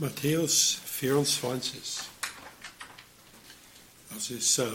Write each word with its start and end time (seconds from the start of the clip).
Matthäus 0.00 0.78
24. 0.86 1.78
Das 4.08 4.30
ist 4.30 4.58
äh, 4.58 4.66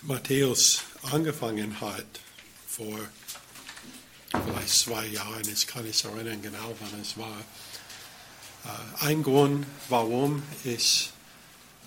Matthäus 0.00 0.80
angefangen 1.02 1.78
hat 1.82 2.06
vor 2.66 2.98
vielleicht 4.30 4.70
zwei 4.70 5.04
Jahren, 5.08 5.46
ich 5.46 5.66
kann 5.66 5.84
nicht 5.84 6.02
erinnern 6.02 6.40
genau, 6.40 6.74
wann 6.80 6.98
es 6.98 7.18
war. 7.18 7.38
Äh, 8.64 9.04
ein 9.04 9.22
Grund, 9.22 9.66
warum 9.90 10.42
ich 10.64 11.10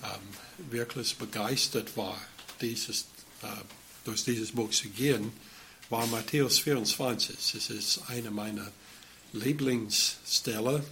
ähm, 0.04 0.70
wirklich 0.70 1.16
begeistert 1.16 1.96
war, 1.96 2.16
dieses, 2.60 3.06
äh, 3.42 3.46
durch 4.04 4.22
dieses 4.22 4.52
Buch 4.52 4.70
zu 4.70 4.88
gehen, 4.88 5.32
war 5.90 6.06
Matthäus 6.06 6.60
24. 6.60 7.54
Es 7.56 7.70
ist 7.70 8.02
eine 8.06 8.30
meiner 8.30 8.70
Lieblingsstellen 9.32 10.82
äh, 10.82 10.86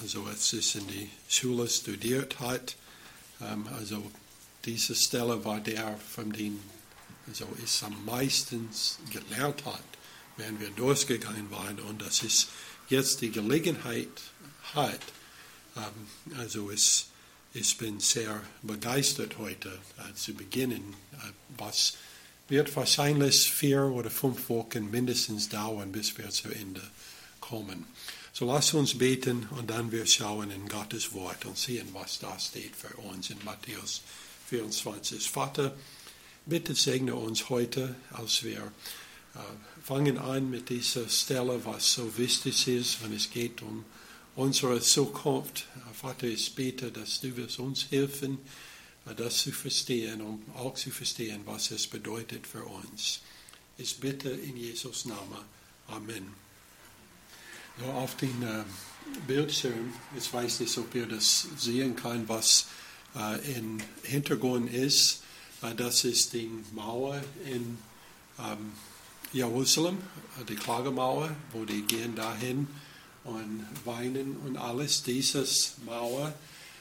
also 0.00 0.24
als 0.24 0.52
ich 0.52 0.76
in 0.76 0.86
die 0.88 1.10
Schule 1.28 1.68
studiert 1.68 2.40
hat, 2.40 2.76
ähm, 3.40 3.66
also 3.76 4.10
diese 4.64 4.94
Stelle 4.94 5.44
war 5.44 5.60
der, 5.60 5.98
von 6.14 6.32
dem 6.32 6.60
also 7.28 7.46
ich 7.62 7.82
am 7.82 8.04
meisten 8.04 8.70
gelernt 9.10 9.64
hat, 9.64 9.84
während 10.36 10.60
wir 10.60 10.70
durchgegangen 10.70 11.50
waren. 11.50 11.78
Und 11.80 12.00
das 12.00 12.22
ist 12.22 12.48
jetzt 12.88 13.20
die 13.20 13.30
Gelegenheit 13.30 14.08
hat. 14.74 15.00
Ähm, 15.76 16.36
also 16.38 16.70
es, 16.70 17.06
ich 17.54 17.76
bin 17.76 18.00
sehr 18.00 18.42
begeistert 18.62 19.38
heute 19.38 19.78
äh, 19.98 20.14
zu 20.14 20.34
beginnen. 20.34 20.94
Äh, 21.12 21.32
was 21.56 21.94
wird 22.48 22.74
wahrscheinlich 22.76 23.50
vier 23.52 23.82
oder 23.82 24.10
fünf 24.10 24.48
Wochen 24.48 24.90
mindestens 24.90 25.50
dauern, 25.50 25.92
bis 25.92 26.16
wir 26.16 26.30
zu 26.30 26.48
Ende 26.48 26.82
kommen. 27.40 27.84
So 28.38 28.44
lass 28.46 28.72
uns 28.72 28.96
beten 28.96 29.48
und 29.50 29.68
dann 29.68 29.90
wir 29.90 30.06
schauen 30.06 30.52
in 30.52 30.68
Gottes 30.68 31.12
Wort 31.12 31.44
und 31.44 31.58
sehen, 31.58 31.88
was 31.92 32.20
da 32.20 32.38
steht 32.38 32.76
für 32.76 32.96
uns 32.98 33.30
in 33.30 33.44
Matthäus 33.44 34.02
24. 34.46 35.28
Vater, 35.28 35.74
bitte 36.46 36.76
segne 36.76 37.16
uns 37.16 37.48
heute, 37.48 37.96
als 38.12 38.44
wir 38.44 38.60
äh, 39.34 39.38
fangen 39.82 40.18
an 40.18 40.50
mit 40.50 40.68
dieser 40.68 41.08
Stelle, 41.08 41.64
was 41.64 41.94
so 41.94 42.16
wichtig 42.16 42.68
ist, 42.68 43.02
wenn 43.02 43.12
es 43.12 43.28
geht 43.28 43.60
um 43.60 43.84
unsere 44.36 44.80
Zukunft. 44.80 45.66
Vater, 45.92 46.28
ich 46.28 46.54
bete, 46.54 46.92
dass 46.92 47.20
du 47.20 47.36
wirst 47.36 47.58
uns 47.58 47.90
helfen, 47.90 48.38
äh, 49.06 49.16
das 49.16 49.38
zu 49.38 49.50
verstehen, 49.50 50.22
um 50.22 50.44
auch 50.54 50.74
zu 50.74 50.92
verstehen, 50.92 51.40
was 51.44 51.72
es 51.72 51.88
bedeutet 51.88 52.46
für 52.46 52.62
uns. 52.62 53.20
Ich 53.78 53.98
bitte 53.98 54.30
in 54.30 54.56
Jesus 54.56 55.06
Namen. 55.06 55.44
Amen 55.88 56.47
so 57.78 57.90
auf 57.92 58.16
den 58.16 58.42
äh, 58.42 58.64
Bildschirm, 59.26 59.92
ich 60.16 60.32
weiß 60.32 60.60
nicht, 60.60 60.76
ob 60.78 60.94
ihr 60.94 61.06
das 61.06 61.46
sehen 61.56 61.96
könnt, 61.96 62.28
was 62.28 62.66
äh, 63.16 63.56
im 63.56 63.78
Hintergrund 64.02 64.72
ist. 64.72 65.22
Äh, 65.62 65.74
das 65.74 66.04
ist 66.04 66.32
die 66.32 66.50
Mauer 66.72 67.22
in 67.44 67.78
ähm, 68.38 68.72
Jerusalem, 69.32 69.98
äh, 70.40 70.44
die 70.44 70.56
Klagemauer, 70.56 71.30
wo 71.52 71.64
die 71.64 71.82
gehen 71.82 72.14
dahin 72.14 72.68
und 73.24 73.66
weinen 73.84 74.36
und 74.44 74.56
alles. 74.56 75.02
Dieses 75.02 75.74
Mauer 75.84 76.32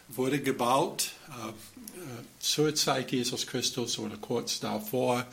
wurde 0.09 0.41
gebaut 0.41 1.11
äh, 1.29 1.49
äh, 1.49 1.53
zur 2.39 2.73
Zeit 2.75 3.11
Jesus 3.11 3.45
Christus 3.45 3.99
oder 3.99 4.17
kurz 4.17 4.59
davor, 4.59 5.25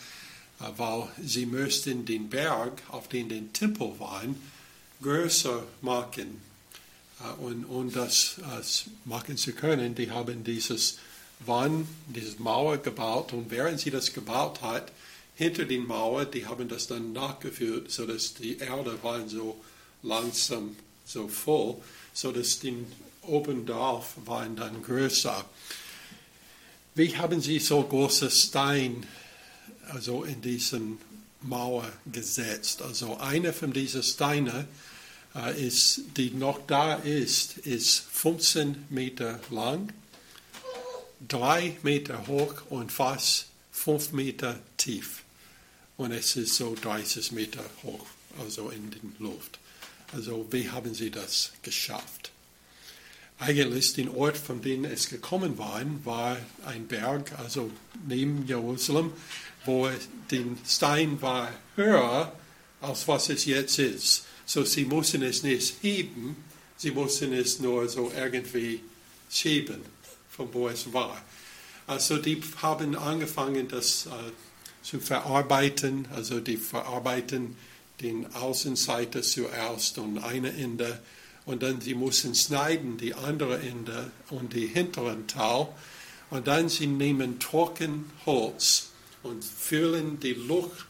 weil 0.76 1.08
sie 1.20 1.46
müssten 1.46 2.04
den 2.06 2.30
Berg, 2.30 2.80
auf 2.88 3.08
dem 3.08 3.28
der 3.28 3.52
Tempel 3.52 3.98
war, 3.98 4.22
größer 5.04 5.62
machen. 5.82 6.40
Äh, 7.20 7.42
und 7.42 7.64
um 7.66 7.92
das 7.92 8.36
machen 9.04 9.36
zu 9.36 9.52
können, 9.52 9.94
die 9.94 10.10
haben 10.10 10.42
dieses 10.42 10.98
Wand, 11.40 11.86
diese 12.06 12.40
Mauer 12.40 12.78
gebaut 12.78 13.32
und 13.32 13.50
während 13.50 13.80
sie 13.80 13.90
das 13.90 14.12
gebaut 14.12 14.62
hat, 14.62 14.90
hinter 15.36 15.64
den 15.64 15.86
Mauer, 15.86 16.24
die 16.24 16.46
haben 16.46 16.68
das 16.68 16.86
dann 16.86 17.12
nachgeführt, 17.12 17.90
sodass 17.90 18.34
die 18.34 18.58
Erde 18.58 18.98
war 19.02 19.28
so 19.28 19.60
langsam 20.02 20.76
so 21.04 21.28
voll, 21.28 21.76
sodass 22.12 22.60
die 22.60 22.84
Obendorf 23.22 24.14
waren 24.24 24.56
dann 24.56 24.82
größer. 24.82 25.44
Wie 26.94 27.16
haben 27.16 27.40
sie 27.40 27.58
so 27.58 27.82
große 27.82 28.30
Stein 28.30 29.04
also 29.90 30.22
in 30.22 30.40
diesen 30.40 30.98
Mauer 31.42 31.90
gesetzt? 32.10 32.82
Also 32.82 33.18
einer 33.18 33.52
von 33.52 33.72
diesen 33.72 34.02
Steinen 34.02 34.68
ist, 35.56 36.02
die 36.16 36.30
noch 36.30 36.60
da 36.66 36.94
ist, 36.94 37.58
ist 37.58 38.06
15 38.12 38.86
Meter 38.90 39.40
lang, 39.50 39.92
3 41.28 41.78
Meter 41.82 42.26
hoch 42.26 42.54
und 42.70 42.92
fast 42.92 43.46
5 43.72 44.12
Meter 44.12 44.60
tief. 44.76 45.24
Und 45.96 46.12
es 46.12 46.36
ist 46.36 46.54
so 46.54 46.76
30 46.80 47.32
Meter 47.32 47.64
hoch, 47.82 48.06
also 48.38 48.70
in 48.70 48.90
der 48.90 49.00
Luft. 49.18 49.58
Also 50.12 50.46
wie 50.50 50.70
haben 50.70 50.94
sie 50.94 51.10
das 51.10 51.52
geschafft? 51.62 52.30
Eigentlich 53.38 53.94
den 53.94 54.08
Ort, 54.10 54.36
von 54.36 54.62
dem 54.62 54.84
es 54.84 55.08
gekommen 55.08 55.58
war, 55.58 55.82
war 56.04 56.36
ein 56.66 56.86
Berg, 56.86 57.36
also 57.38 57.70
neben 58.06 58.46
Jerusalem, 58.46 59.12
wo 59.64 59.90
der 60.30 60.44
Stein 60.66 61.20
war 61.20 61.52
höher, 61.74 62.32
als 62.80 63.08
was 63.08 63.28
es 63.30 63.44
jetzt 63.44 63.78
ist. 63.78 64.24
So, 64.46 64.64
sie 64.64 64.84
mussten 64.84 65.22
es 65.22 65.42
nicht 65.42 65.76
heben, 65.82 66.36
sie 66.76 66.90
mussten 66.90 67.32
es 67.32 67.60
nur 67.60 67.88
so 67.88 68.12
irgendwie 68.16 68.80
schieben, 69.30 69.80
von 70.28 70.52
wo 70.52 70.68
es 70.68 70.92
war. 70.92 71.20
Also 71.86 72.18
die 72.18 72.40
haben 72.62 72.96
angefangen, 72.96 73.68
das 73.68 74.06
äh, 74.06 74.10
zu 74.82 75.00
verarbeiten, 75.00 76.06
also 76.14 76.40
die 76.40 76.56
verarbeiten 76.56 77.56
den 78.00 78.32
Außenseite 78.34 79.22
zuerst 79.22 79.98
und 79.98 80.18
eine 80.18 80.52
Ende 80.52 81.00
und 81.46 81.62
dann 81.62 81.80
sie 81.80 81.94
mussten 81.94 82.34
schneiden 82.34 82.96
die 82.96 83.14
andere 83.14 83.60
Ende 83.60 84.10
und 84.30 84.52
die 84.52 84.66
hinteren 84.66 85.26
Teil 85.26 85.68
und 86.30 86.46
dann 86.46 86.68
sie 86.68 86.86
nehmen 86.86 87.38
Trockenholz 87.38 88.88
und 89.22 89.44
füllen 89.44 90.20
die 90.20 90.34
Luft 90.34 90.86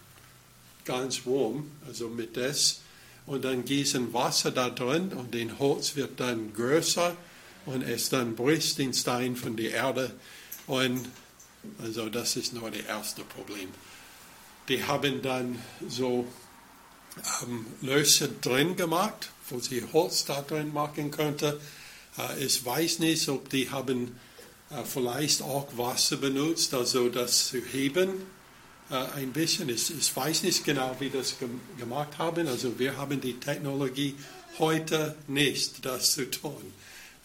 ganz 0.84 1.26
warm, 1.26 1.70
also 1.86 2.08
mit 2.08 2.36
das 2.36 2.80
und 3.26 3.44
dann 3.44 3.64
gießen 3.64 4.12
Wasser 4.12 4.50
da 4.50 4.70
drin 4.70 5.12
und 5.12 5.34
den 5.34 5.58
Holz 5.58 5.96
wird 5.96 6.20
dann 6.20 6.52
größer 6.52 7.16
und 7.66 7.82
es 7.82 8.10
dann 8.10 8.36
bricht 8.36 8.78
den 8.78 8.92
Stein 8.92 9.36
von 9.36 9.56
der 9.56 9.72
Erde 9.72 10.12
und 10.66 11.08
also 11.82 12.08
das 12.08 12.36
ist 12.36 12.52
nur 12.52 12.70
das 12.70 12.82
erste 12.82 13.22
Problem. 13.22 13.70
Die 14.68 14.84
haben 14.84 15.22
dann 15.22 15.58
so 15.88 16.26
ähm, 17.42 17.66
Löcher 17.80 18.28
drin 18.28 18.76
gemacht, 18.76 19.30
wo 19.48 19.60
sie 19.60 19.82
Holz 19.92 20.24
da 20.26 20.42
drin 20.42 20.72
machen 20.72 21.10
könnte. 21.10 21.60
Äh, 22.18 22.44
ich 22.44 22.64
weiß 22.64 22.98
nicht, 22.98 23.28
ob 23.28 23.48
die 23.48 23.70
haben 23.70 24.18
äh, 24.70 24.84
vielleicht 24.84 25.42
auch 25.42 25.68
Wasser 25.76 26.16
benutzt, 26.16 26.74
also 26.74 27.08
das 27.08 27.48
zu 27.48 27.62
heben 27.64 28.10
ein 28.90 29.32
bisschen. 29.32 29.68
Ich, 29.68 29.96
ich, 29.96 30.14
weiß 30.14 30.42
nicht 30.42 30.64
genau, 30.64 30.94
wie 30.98 31.10
das 31.10 31.36
gemacht 31.78 32.18
haben. 32.18 32.46
Also 32.48 32.78
wir 32.78 32.96
haben 32.96 33.20
die 33.20 33.34
Technologie 33.34 34.14
heute 34.58 35.16
nicht, 35.26 35.84
das 35.84 36.12
zu 36.12 36.30
tun. 36.30 36.72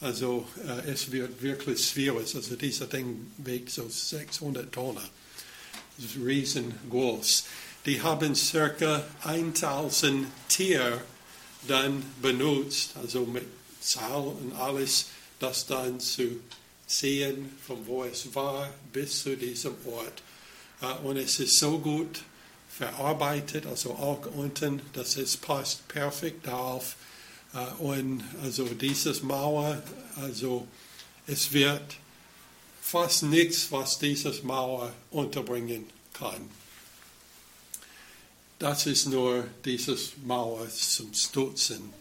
Also 0.01 0.47
äh, 0.65 0.89
es 0.89 1.11
wird 1.11 1.41
wirklich 1.41 1.85
schwierig. 1.85 2.33
Also 2.35 2.55
dieser 2.55 2.87
Ding 2.87 3.31
wiegt 3.37 3.69
so 3.69 3.87
600 3.89 4.71
Tonnen. 4.71 5.03
Das 5.97 6.05
ist 6.05 6.25
riesengroß. 6.25 7.43
Die 7.85 8.01
haben 8.01 8.35
circa 8.35 9.03
1000 9.23 10.27
Tiere 10.47 11.01
dann 11.67 12.03
benutzt, 12.21 12.91
also 12.95 13.25
mit 13.25 13.45
Zahl 13.81 14.27
und 14.27 14.53
alles, 14.55 15.07
das 15.39 15.65
dann 15.65 15.99
zu 15.99 16.39
sehen, 16.87 17.57
von 17.65 17.85
wo 17.85 18.03
es 18.03 18.33
war 18.33 18.73
bis 18.91 19.23
zu 19.23 19.35
diesem 19.35 19.75
Ort. 19.85 20.21
Äh, 20.81 20.93
und 21.03 21.17
es 21.17 21.39
ist 21.39 21.59
so 21.59 21.79
gut 21.79 22.21
verarbeitet, 22.69 23.65
also 23.65 23.91
auch 23.91 24.25
unten, 24.35 24.81
dass 24.93 25.17
es 25.17 25.35
passt 25.37 25.87
perfekt 25.87 26.47
darauf. 26.47 26.95
Äh, 27.53 27.81
und 27.81 28.23
also 28.43 28.65
dieses 28.65 29.21
Mauer, 29.21 29.81
also 30.15 30.67
es 31.27 31.51
wird 31.51 31.95
fast 32.81 33.23
nichts, 33.23 33.71
was 33.71 33.99
dieses 33.99 34.43
Mauer 34.43 34.93
unterbringen 35.11 35.85
kann. 36.13 36.49
Das 38.57 38.85
ist 38.87 39.07
nur 39.07 39.47
dieses 39.63 40.13
Mauer 40.25 40.67
zum 40.69 41.13
Stutzen. 41.13 41.93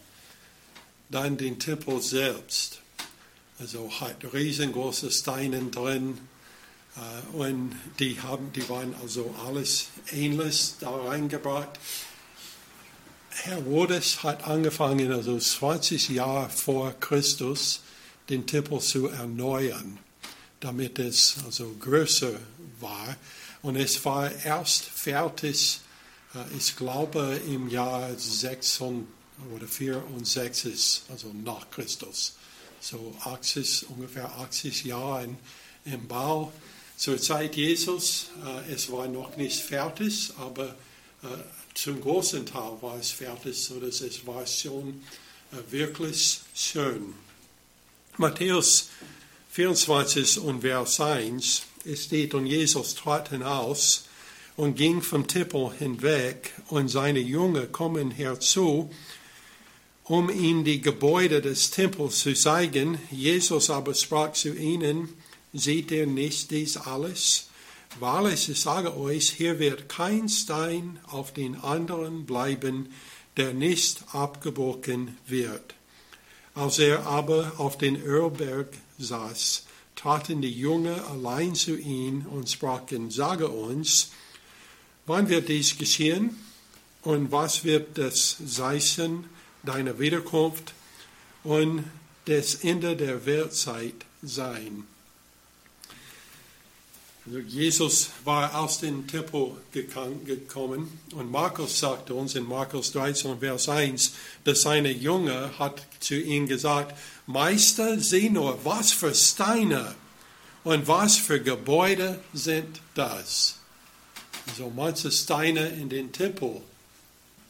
Dann 1.09 1.37
den 1.37 1.57
Tempel 1.57 2.01
selbst. 2.01 2.81
Also 3.59 3.89
hat 3.99 4.33
riesengroße 4.33 5.11
Steine 5.11 5.61
drin, 5.65 6.17
und 7.33 7.75
die, 7.99 8.19
haben, 8.21 8.51
die 8.53 8.67
waren 8.69 8.95
also 9.01 9.33
alles 9.45 9.87
ähnlich 10.11 10.73
da 10.79 10.89
reingebracht. 10.89 11.79
Herodes 13.29 14.23
hat 14.23 14.45
angefangen, 14.47 15.11
also 15.11 15.37
20 15.37 16.09
Jahre 16.09 16.49
vor 16.49 16.93
Christus, 16.99 17.81
den 18.29 18.45
Tempel 18.45 18.79
zu 18.79 19.07
erneuern, 19.07 19.97
damit 20.59 20.99
es 20.99 21.37
also 21.45 21.73
größer 21.79 22.33
war. 22.79 23.15
Und 23.61 23.75
es 23.75 24.03
war 24.05 24.31
erst 24.31 24.83
fertig, 24.83 25.79
äh, 26.33 26.57
ich 26.57 26.75
glaube, 26.75 27.39
im 27.47 27.69
Jahr 27.69 28.09
6 28.15 28.81
oder 28.81 29.67
64, 29.67 31.03
also 31.09 31.31
nach 31.33 31.69
Christus. 31.71 32.35
So 32.81 33.15
80, 33.23 33.89
ungefähr 33.89 34.31
80 34.39 34.85
Jahre 34.85 35.27
im 35.85 36.07
Bau. 36.07 36.51
Zur 36.99 37.17
Zeit 37.17 37.55
Jesus, 37.55 38.25
äh, 38.45 38.73
es 38.73 38.91
war 38.91 39.07
noch 39.07 39.37
nicht 39.37 39.61
fertig, 39.61 40.33
aber 40.37 40.75
äh, 41.23 41.27
zum 41.73 42.01
großen 42.01 42.45
Teil 42.45 42.73
war 42.81 42.97
es 42.99 43.11
fertig, 43.11 43.57
sodass 43.57 44.01
es 44.01 44.27
war 44.27 44.45
schon 44.45 45.01
äh, 45.53 45.71
wirklich 45.71 46.41
schön. 46.53 47.13
Matthäus 48.17 48.89
24 49.51 50.39
und 50.39 50.59
Vers 50.59 50.99
1, 50.99 51.63
es 51.85 52.03
steht, 52.03 52.33
und 52.33 52.47
Jesus 52.47 52.95
trat 52.95 53.29
hinaus 53.29 54.03
und 54.57 54.75
ging 54.75 55.01
vom 55.01 55.25
Tempel 55.25 55.71
hinweg, 55.79 56.51
und 56.67 56.89
seine 56.89 57.19
Jünger 57.19 57.67
kommen 57.67 58.11
herzu, 58.11 58.91
um 60.03 60.29
ihm 60.29 60.65
die 60.65 60.81
Gebäude 60.81 61.39
des 61.39 61.71
Tempels 61.71 62.19
zu 62.19 62.33
zeigen. 62.33 62.99
Jesus 63.09 63.69
aber 63.69 63.93
sprach 63.93 64.33
zu 64.33 64.53
ihnen, 64.53 65.07
seht 65.53 65.91
ihr 65.91 66.07
nicht 66.07 66.51
dies 66.51 66.77
alles? 66.77 67.49
Wahrlich, 67.99 68.49
ich 68.49 68.61
sage 68.61 68.95
euch, 68.95 69.31
hier 69.31 69.59
wird 69.59 69.89
kein 69.89 70.29
Stein 70.29 70.99
auf 71.07 71.33
den 71.33 71.55
anderen 71.55 72.25
bleiben, 72.25 72.93
der 73.37 73.53
nicht 73.53 74.03
abgebrochen 74.13 75.17
wird. 75.25 75.73
Als 76.53 76.77
er 76.77 77.05
aber 77.07 77.53
auf 77.57 77.77
den 77.77 77.95
Ölberg 77.95 78.67
saß, 78.99 79.65
traten 79.95 80.41
die 80.41 80.51
Jünger 80.51 81.07
allein 81.09 81.55
zu 81.55 81.77
ihm 81.77 82.25
und 82.27 82.49
sprachen, 82.49 83.11
sage 83.11 83.49
uns, 83.49 84.11
wann 85.05 85.29
wird 85.29 85.49
dies 85.49 85.77
geschehen 85.77 86.37
und 87.01 87.31
was 87.31 87.63
wird 87.63 87.97
das 87.97 88.37
Zeichen 88.45 89.25
deiner 89.63 89.99
Wiederkunft 89.99 90.73
und 91.43 91.83
das 92.25 92.55
Ende 92.55 92.95
der 92.95 93.25
Weltzeit 93.25 94.05
sein? 94.21 94.85
Also 97.29 97.41
Jesus 97.41 98.09
war 98.25 98.59
aus 98.59 98.79
dem 98.79 99.05
Tempel 99.05 99.51
gekommen 99.71 100.99
und 101.13 101.29
Markus 101.29 101.79
sagte 101.79 102.15
uns 102.15 102.33
in 102.33 102.43
Markus 102.43 102.91
13, 102.91 103.39
Vers 103.39 103.69
1, 103.69 104.13
dass 104.45 104.63
seine 104.63 104.89
Jünger 104.89 105.51
hat 105.59 105.85
zu 105.99 106.15
ihm 106.15 106.47
gesagt, 106.47 106.97
Meister, 107.27 107.99
sieh 107.99 108.31
nur, 108.31 108.65
was 108.65 108.91
für 108.91 109.13
Steine 109.13 109.93
und 110.63 110.87
was 110.87 111.17
für 111.17 111.39
Gebäude 111.39 112.19
sind 112.33 112.81
das. 112.95 113.57
Also 114.47 114.71
manche 114.75 115.11
Steine 115.11 115.67
in 115.67 115.87
den 115.87 116.11
Tempel 116.11 116.63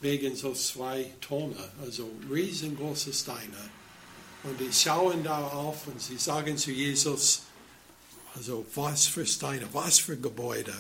wegen 0.01 0.35
so 0.35 0.51
zwei 0.55 1.05
Tone, 1.21 1.55
also 1.81 2.11
riesengroße 2.29 3.13
Steine. 3.13 3.69
Und 4.43 4.59
die 4.59 4.73
schauen 4.73 5.23
da 5.23 5.47
auf 5.47 5.87
und 5.87 6.01
sie 6.01 6.17
sagen 6.17 6.57
zu 6.57 6.71
Jesus, 6.71 7.43
also 8.39 8.65
was 8.73 9.05
für 9.05 9.25
Steine, 9.25 9.67
was 9.73 9.99
für 9.99 10.15
Gebäude. 10.15 10.73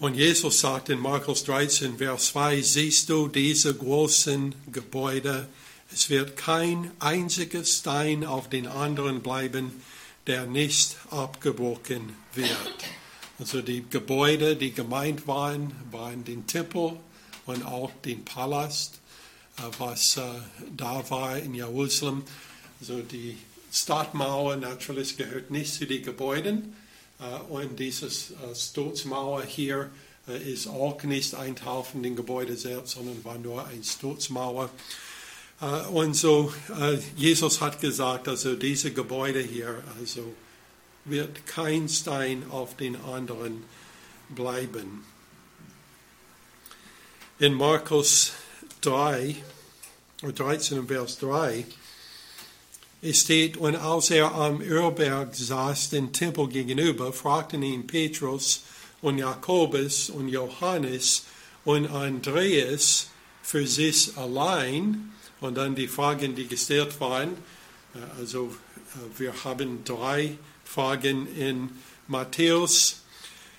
Und 0.00 0.16
Jesus 0.16 0.58
sagt 0.58 0.88
in 0.88 0.98
Markus 0.98 1.44
13, 1.44 1.98
Vers 1.98 2.30
2, 2.32 2.60
siehst 2.62 3.08
du 3.10 3.28
diese 3.28 3.72
großen 3.72 4.56
Gebäude? 4.72 5.46
Es 5.92 6.10
wird 6.10 6.36
kein 6.36 6.90
einziger 6.98 7.64
Stein 7.64 8.24
auf 8.24 8.48
den 8.48 8.66
anderen 8.66 9.20
bleiben, 9.22 9.70
der 10.26 10.46
nicht 10.46 10.96
abgebrochen 11.10 12.16
wird. 12.34 12.74
Also 13.38 13.62
die 13.62 13.84
Gebäude, 13.88 14.56
die 14.56 14.72
gemeint 14.72 15.28
waren, 15.28 15.72
waren 15.92 16.24
den 16.24 16.48
Tempel 16.48 16.98
und 17.46 17.64
auch 17.64 17.92
den 18.04 18.24
Palast, 18.24 18.98
äh, 19.58 19.62
was 19.78 20.16
äh, 20.16 20.22
da 20.76 21.08
war 21.08 21.38
in 21.38 21.54
Jerusalem. 21.54 22.24
Also 22.80 23.00
die 23.02 23.36
Stadtmauer 23.72 24.56
natürlich 24.56 25.16
gehört 25.16 25.50
nicht 25.50 25.72
zu 25.74 25.86
den 25.86 26.02
Gebäuden 26.02 26.74
äh, 27.20 27.52
und 27.52 27.78
diese 27.78 28.06
äh, 28.06 28.54
Sturzmauer 28.54 29.42
hier 29.42 29.90
äh, 30.26 30.52
ist 30.52 30.66
auch 30.66 31.02
nicht 31.04 31.34
ein 31.34 31.56
Teil 31.56 31.84
von 31.84 32.02
den 32.02 32.16
Gebäuden 32.16 32.56
selbst, 32.56 32.94
sondern 32.94 33.24
war 33.24 33.38
nur 33.38 33.66
eine 33.66 33.84
Sturzmauer. 33.84 34.70
Und 35.92 36.14
so, 36.14 36.54
Jesus 37.16 37.60
hat 37.60 37.82
gesagt, 37.82 38.28
also 38.28 38.54
diese 38.54 38.94
Gebäude 38.94 39.40
hier, 39.40 39.84
also 39.98 40.32
wird 41.04 41.46
kein 41.46 41.86
Stein 41.86 42.44
auf 42.48 42.78
den 42.78 42.96
anderen 42.96 43.64
bleiben. 44.30 45.04
In 47.38 47.52
Markus 47.52 48.32
3, 48.80 49.36
13, 50.22 50.86
Vers 50.86 51.18
3, 51.18 51.66
es 53.02 53.20
steht, 53.20 53.56
und 53.56 53.76
als 53.76 54.10
er 54.10 54.34
am 54.34 54.60
Ölberg 54.60 55.34
saß, 55.34 55.90
den 55.90 56.12
Tempel 56.12 56.48
gegenüber, 56.48 57.12
fragten 57.12 57.62
ihn 57.62 57.86
Petrus 57.86 58.62
und 59.00 59.16
Jakobus 59.16 60.10
und 60.10 60.28
Johannes 60.28 61.24
und 61.64 61.86
Andreas 61.86 63.08
für 63.42 63.66
sich 63.66 64.16
allein. 64.18 65.12
Und 65.40 65.56
dann 65.56 65.74
die 65.74 65.88
Fragen, 65.88 66.34
die 66.34 66.46
gestellt 66.46 67.00
waren. 67.00 67.30
Äh, 67.94 68.20
also 68.20 68.54
äh, 68.94 69.18
wir 69.18 69.44
haben 69.44 69.82
drei 69.84 70.36
Fragen 70.64 71.26
in 71.36 71.70
Matthäus. 72.06 72.96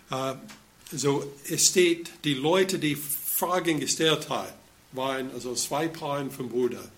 Also 0.09 1.31
es 1.49 1.67
steht, 1.67 2.11
die 2.25 2.33
Leute, 2.33 2.79
die 2.79 2.95
Fragen 2.95 3.79
gestellt 3.79 4.29
haben, 4.29 4.51
waren 4.91 5.31
also 5.31 5.55
zwei 5.55 5.87
Paaren 5.87 6.31
von 6.31 6.49
Brüdern. 6.49 6.89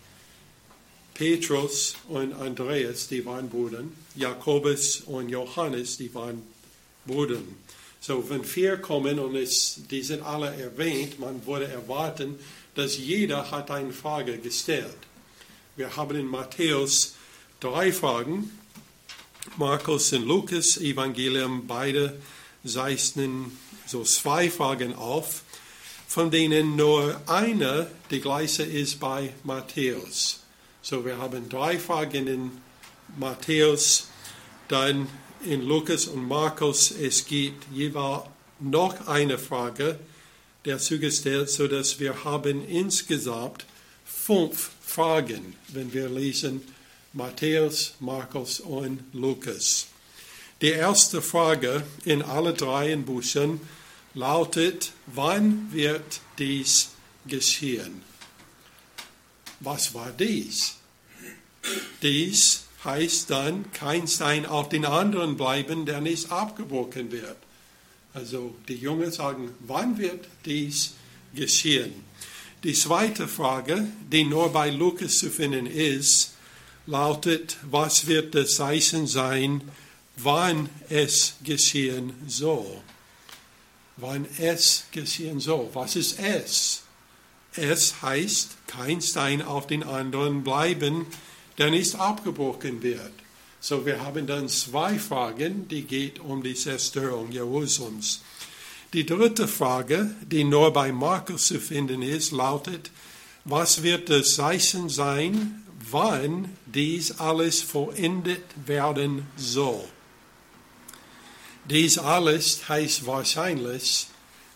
Petrus 1.13 1.95
und 2.09 2.33
Andreas, 2.33 3.07
die 3.07 3.25
waren 3.25 3.49
Brüder, 3.49 3.83
Jakobus 4.15 5.01
und 5.01 5.29
Johannes, 5.29 5.97
die 5.97 6.13
waren 6.13 6.41
Brüder. 7.05 7.39
So, 7.99 8.29
wenn 8.29 8.43
vier 8.43 8.77
kommen 8.77 9.19
und 9.19 9.35
es, 9.35 9.79
die 9.89 10.01
sind 10.01 10.23
alle 10.23 10.53
erwähnt, 10.55 11.19
man 11.19 11.45
würde 11.45 11.67
erwarten, 11.67 12.37
dass 12.75 12.97
jeder 12.97 13.49
hat 13.51 13.71
eine 13.71 13.93
Frage 13.93 14.37
gestellt. 14.39 14.97
Wir 15.75 15.95
haben 15.95 16.17
in 16.17 16.25
Matthäus 16.25 17.13
drei 17.59 17.91
Fragen. 17.91 18.51
Markus 19.57 20.11
und 20.13 20.25
Lukas 20.25 20.77
Evangelium, 20.77 21.67
beide 21.67 22.19
zeichnen 22.65 23.57
so 23.85 24.03
zwei 24.03 24.49
Fragen 24.49 24.95
auf, 24.95 25.43
von 26.07 26.31
denen 26.31 26.75
nur 26.75 27.19
eine 27.27 27.87
die 28.11 28.21
gleiche 28.21 28.63
ist 28.63 28.99
bei 28.99 29.33
Matthäus. 29.43 30.42
So, 30.85 31.05
wir 31.05 31.17
haben 31.17 31.47
drei 31.47 31.79
Fragen 31.79 32.27
in 32.27 32.51
Matthäus, 33.17 34.09
dann 34.67 35.07
in 35.45 35.61
Lukas 35.61 36.07
und 36.07 36.27
Markus. 36.27 36.91
Es 36.91 37.25
gibt 37.25 37.63
jeweils 37.71 38.23
noch 38.59 39.07
eine 39.07 39.37
Frage 39.37 39.97
dazu 40.63 40.99
gestellt, 40.99 41.49
sodass 41.49 42.01
wir 42.01 42.25
haben 42.25 42.67
insgesamt 42.67 43.65
fünf 44.03 44.71
Fragen, 44.81 45.55
wenn 45.69 45.93
wir 45.93 46.09
lesen 46.09 46.61
Matthäus, 47.13 47.93
Markus 48.01 48.59
und 48.59 49.05
Lukas. 49.13 49.87
Die 50.61 50.71
erste 50.71 51.21
Frage 51.21 51.83
in 52.03 52.21
alle 52.21 52.53
drei 52.53 52.93
Büchern 52.97 53.61
lautet, 54.15 54.91
wann 55.05 55.71
wird 55.71 56.19
dies 56.37 56.89
geschehen? 57.25 58.01
Was 59.63 59.93
war 59.93 60.11
dies? 60.11 60.75
Dies 62.01 62.63
heißt 62.83 63.29
dann, 63.29 63.71
kein 63.71 64.07
Stein 64.07 64.45
auf 64.45 64.67
den 64.67 64.83
anderen 64.83 65.37
bleiben, 65.37 65.85
der 65.85 66.01
nicht 66.01 66.31
abgebrochen 66.31 67.11
wird. 67.11 67.37
Also 68.13 68.55
die 68.67 68.75
Jungen 68.75 69.11
sagen, 69.11 69.51
wann 69.61 69.97
wird 69.97 70.27
dies 70.45 70.93
geschehen? 71.33 71.93
Die 72.63 72.73
zweite 72.73 73.27
Frage, 73.27 73.87
die 74.11 74.25
nur 74.25 74.51
bei 74.51 74.69
Lukas 74.69 75.17
zu 75.17 75.29
finden 75.29 75.65
ist, 75.65 76.33
lautet, 76.85 77.57
was 77.63 78.07
wird 78.07 78.35
das 78.35 78.55
Zeichen 78.55 79.07
sein, 79.07 79.61
wann 80.17 80.69
es 80.89 81.35
geschehen 81.43 82.13
soll? 82.27 82.81
Wann 83.95 84.25
es 84.37 84.85
geschehen 84.91 85.39
soll. 85.39 85.69
Was 85.73 85.95
ist 85.95 86.19
es? 86.19 86.82
Es 87.55 88.01
heißt, 88.01 88.49
kein 88.67 89.01
Stein 89.01 89.41
auf 89.41 89.67
den 89.67 89.83
anderen 89.83 90.43
bleiben, 90.43 91.05
der 91.57 91.69
nicht 91.69 91.95
abgebrochen 91.95 92.81
wird. 92.81 93.11
So, 93.59 93.85
wir 93.85 94.03
haben 94.03 94.27
dann 94.27 94.49
zwei 94.49 94.97
Fragen, 94.99 95.67
die 95.67 95.83
geht 95.83 96.19
um 96.19 96.43
die 96.43 96.55
Zerstörung 96.55 97.31
Jerusalems. 97.31 98.21
Die 98.91 99.05
dritte 99.05 99.47
Frage, 99.47 100.13
die 100.21 100.43
nur 100.43 100.73
bei 100.73 100.91
Markus 100.91 101.47
zu 101.47 101.59
finden 101.59 102.01
ist, 102.01 102.31
lautet, 102.31 102.91
was 103.45 103.83
wird 103.83 104.09
das 104.09 104.35
Zeichen 104.35 104.89
sein, 104.89 105.63
wann 105.89 106.49
dies 106.65 107.19
alles 107.19 107.61
vollendet 107.61 108.43
werden 108.65 109.27
soll? 109.35 109.83
Dies 111.65 111.97
alles 111.97 112.67
heißt 112.67 113.05
wahrscheinlich, 113.05 114.07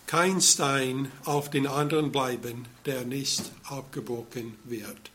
kein 0.06 0.42
Stein 0.42 1.12
auf 1.26 1.50
den 1.50 1.68
anderen 1.68 2.12
bleiben, 2.12 2.66
der 2.88 3.04
nicht 3.04 3.44
abgebrochen 3.66 4.56
wird. 4.64 5.12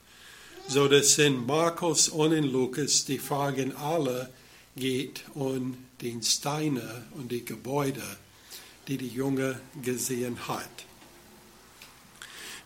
So 0.69 0.87
dass 0.87 1.19
in 1.19 1.45
Markus 1.47 2.09
und 2.09 2.33
in 2.33 2.45
Lukas 2.45 3.05
die 3.05 3.19
Fragen 3.19 3.75
alle 3.76 4.31
geht 4.76 5.25
um 5.35 5.76
den 6.00 6.23
Steine 6.23 7.05
und 7.12 7.33
die 7.33 7.45
Gebäude, 7.45 8.02
die 8.88 8.97
die 8.97 9.09
Junge 9.09 9.61
gesehen 9.83 10.37
hat. 10.49 10.71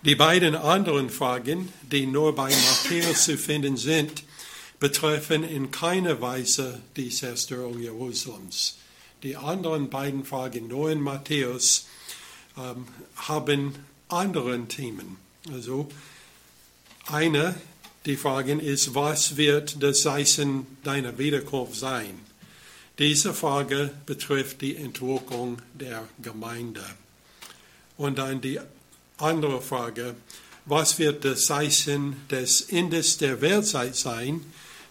Die 0.02 0.14
beiden 0.14 0.54
anderen 0.54 1.10
Fragen, 1.10 1.72
die 1.82 2.06
nur 2.06 2.34
bei 2.34 2.50
Matthäus 2.50 3.24
zu 3.24 3.36
finden 3.36 3.76
sind, 3.76 4.22
betreffen 4.78 5.42
in 5.42 5.70
keiner 5.70 6.20
Weise 6.20 6.80
die 6.96 7.08
Zerstörung 7.08 7.80
Jerusalems. 7.80 8.76
Die 9.22 9.36
anderen 9.36 9.88
beiden 9.88 10.24
Fragen 10.24 10.68
nur 10.68 10.90
in 10.90 11.00
Matthäus 11.00 11.86
ähm, 12.56 12.86
haben 13.16 13.74
andere 14.08 14.66
Themen. 14.66 15.16
Also 15.52 15.88
eine, 17.06 17.54
die 18.04 18.16
Frage 18.16 18.52
ist, 18.54 18.94
was 18.94 19.36
wird 19.36 19.82
das 19.82 20.02
Zeichen 20.02 20.66
deiner 20.84 21.18
Wiederkunft 21.18 21.76
sein? 21.76 22.20
Diese 22.98 23.34
Frage 23.34 23.90
betrifft 24.06 24.62
die 24.62 24.76
Entwicklung 24.76 25.58
der 25.74 26.08
Gemeinde. 26.22 26.84
Und 27.96 28.18
dann 28.18 28.40
die 28.40 28.58
andere 29.18 29.60
Frage, 29.60 30.14
was 30.64 30.98
wird 30.98 31.24
das 31.24 31.46
Zeichen 31.46 32.16
des 32.30 32.62
Endes 32.62 33.18
der 33.18 33.40
Weltzeit 33.40 33.96
sein, 33.96 34.40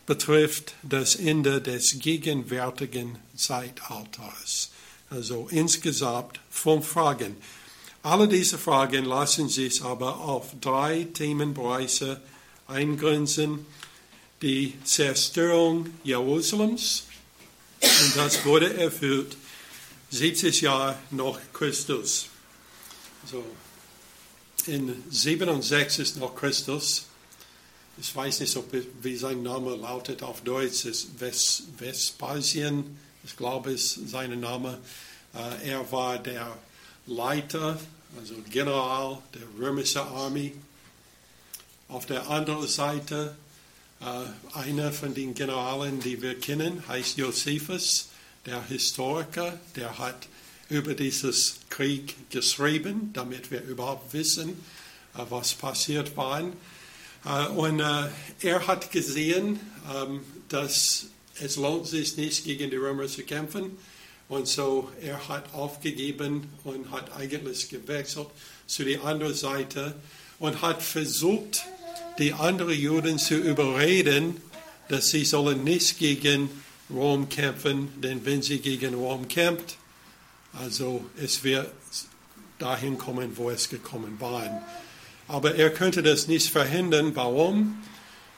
betrifft 0.05 0.75
das 0.83 1.15
Ende 1.15 1.61
des 1.61 1.99
gegenwärtigen 1.99 3.17
Zeitalters. 3.35 4.69
Also 5.09 5.47
insgesamt 5.49 6.39
fünf 6.49 6.87
Fragen. 6.87 7.35
Alle 8.05 8.27
diese 8.27 8.59
Fragen 8.59 9.03
lassen 9.05 9.49
sich 9.49 9.81
aber 9.81 10.19
auf 10.19 10.51
drei 10.61 11.07
Themenbereiche 11.11 12.21
eingrenzen. 12.67 13.65
Die 14.43 14.75
Zerstörung 14.83 15.89
Jerusalems, 16.03 17.05
und 17.81 18.15
das 18.15 18.45
wurde 18.45 18.77
erfüllt 18.77 19.35
70 20.11 20.61
Jahre 20.61 20.99
nach 21.09 21.39
Christus. 21.51 22.27
So, 23.25 23.43
in 24.67 25.03
67 25.09 26.17
nach 26.17 26.35
Christus, 26.35 27.05
ich 27.97 28.15
weiß 28.15 28.41
nicht, 28.41 28.55
ob, 28.55 28.71
wie 29.01 29.15
sein 29.15 29.41
Name 29.41 29.75
lautet 29.77 30.21
auf 30.21 30.41
Deutsch, 30.41 30.85
ist 30.85 31.07
Vespasien, 31.79 32.99
ich 33.23 33.35
glaube, 33.35 33.71
ist 33.71 34.07
sein 34.09 34.39
Name. 34.39 34.77
Äh, 35.33 35.69
er 35.71 35.91
war 35.91 36.19
der 36.19 36.55
Leiter, 37.07 37.79
also 38.17 38.35
General 38.49 39.21
der 39.33 39.41
römischen 39.59 40.01
Armee. 40.01 40.53
Auf 41.87 42.05
der 42.05 42.29
anderen 42.29 42.67
Seite, 42.67 43.35
äh, 44.01 44.57
einer 44.57 44.91
von 44.91 45.13
den 45.13 45.33
Generalen, 45.33 45.99
die 45.99 46.21
wir 46.21 46.39
kennen, 46.39 46.83
heißt 46.87 47.17
Josephus, 47.17 48.09
der 48.45 48.63
Historiker, 48.67 49.59
der 49.75 49.97
hat 49.97 50.27
über 50.69 50.93
dieses 50.93 51.59
Krieg 51.69 52.15
geschrieben, 52.29 53.11
damit 53.13 53.51
wir 53.51 53.61
überhaupt 53.61 54.13
wissen, 54.13 54.49
äh, 55.15 55.23
was 55.29 55.53
passiert 55.53 56.15
war. 56.17 56.43
Und 57.55 57.79
er 57.79 58.67
hat 58.67 58.91
gesehen, 58.91 59.59
ähm, 59.91 60.21
dass 60.47 61.07
es 61.41 61.55
lohnt 61.55 61.87
sich 61.87 62.17
nicht, 62.17 62.43
gegen 62.43 62.69
die 62.69 62.75
Römer 62.75 63.07
zu 63.07 63.23
kämpfen. 63.23 63.75
Und 64.27 64.47
so 64.47 64.89
er 65.01 65.27
hat 65.27 65.53
aufgegeben 65.53 66.47
und 66.63 66.91
hat 66.91 67.15
eigentlich 67.15 67.69
gewechselt 67.69 68.27
zu 68.65 68.83
der 68.83 69.03
anderen 69.03 69.35
Seite 69.35 69.95
und 70.39 70.61
hat 70.61 70.81
versucht, 70.81 71.63
die 72.17 72.33
anderen 72.33 72.79
Juden 72.79 73.19
zu 73.19 73.35
überreden, 73.35 74.41
dass 74.89 75.09
sie 75.09 75.25
sollen 75.25 75.63
nicht 75.63 75.99
gegen 75.99 76.49
Rom 76.89 77.29
kämpfen, 77.29 77.89
denn 78.01 78.25
wenn 78.25 78.41
sie 78.41 78.59
gegen 78.59 78.93
Rom 78.93 79.27
kämpft, 79.27 79.77
also 80.53 81.03
es 81.21 81.43
wird 81.43 81.71
dahin 82.59 82.97
kommen, 82.97 83.37
wo 83.37 83.49
es 83.49 83.69
gekommen 83.69 84.19
war. 84.19 84.63
Aber 85.27 85.55
er 85.55 85.71
könnte 85.71 86.03
das 86.03 86.27
nicht 86.27 86.49
verhindern. 86.49 87.15
Warum? 87.15 87.83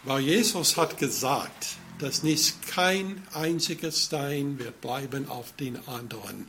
Weil 0.04 0.22
Jesus 0.22 0.78
hat 0.78 0.98
gesagt, 0.98 1.76
dass 2.00 2.24
nicht 2.24 2.68
kein 2.68 3.24
einziger 3.34 3.92
Stein 3.92 4.60
wird 4.60 4.82
bleiben 4.82 5.28
auf 5.30 5.54
den 5.56 5.88
anderen. 5.88 6.48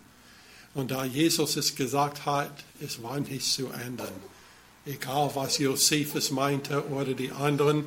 Und 0.75 0.91
da 0.91 1.05
Jesus 1.05 1.57
es 1.57 1.75
gesagt 1.75 2.27
hat, 2.27 2.53
es 2.81 3.03
war 3.03 3.19
nicht 3.19 3.51
zu 3.51 3.69
ändern. 3.69 4.13
Egal 4.87 5.31
was 5.35 5.59
Josephus 5.59 6.31
meinte 6.31 6.87
oder 6.89 7.15
die 7.15 7.33
anderen. 7.33 7.87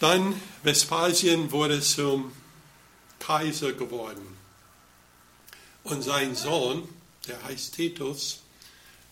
Dann 0.00 0.40
Vespasien 0.62 1.50
wurde 1.50 1.80
zum 1.80 2.32
Kaiser 3.18 3.72
geworden. 3.72 4.36
Und 5.84 6.02
sein 6.02 6.34
Sohn, 6.34 6.88
der 7.26 7.42
heißt 7.44 7.74
Titus, 7.74 8.40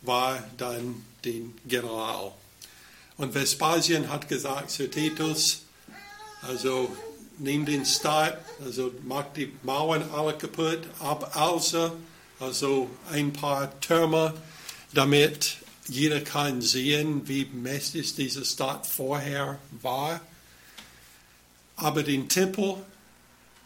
war 0.03 0.45
dann 0.57 1.05
den 1.25 1.55
General. 1.65 2.33
Und 3.17 3.35
Vespasien 3.35 4.11
hat 4.11 4.29
gesagt 4.29 4.71
zu 4.71 4.91
Titus, 4.91 5.63
also 6.43 6.95
nimm 7.39 7.67
den 7.67 7.85
Staat, 7.85 8.39
also 8.65 8.93
macht 9.05 9.37
die 9.37 9.53
Mauern 9.63 10.11
alle 10.13 10.35
kaputt, 10.35 10.81
ab 11.01 11.37
außer 11.37 11.93
also 12.39 12.91
ein 13.11 13.33
paar 13.33 13.79
Türme, 13.81 14.35
damit 14.93 15.59
jeder 15.89 16.21
kann 16.21 16.61
sehen, 16.61 17.27
wie 17.29 17.47
mächtig 17.47 18.15
diese 18.15 18.45
Stadt 18.45 18.87
vorher 18.87 19.59
war. 19.83 20.21
Aber 21.77 22.03
den 22.03 22.29
Tempel, 22.29 22.77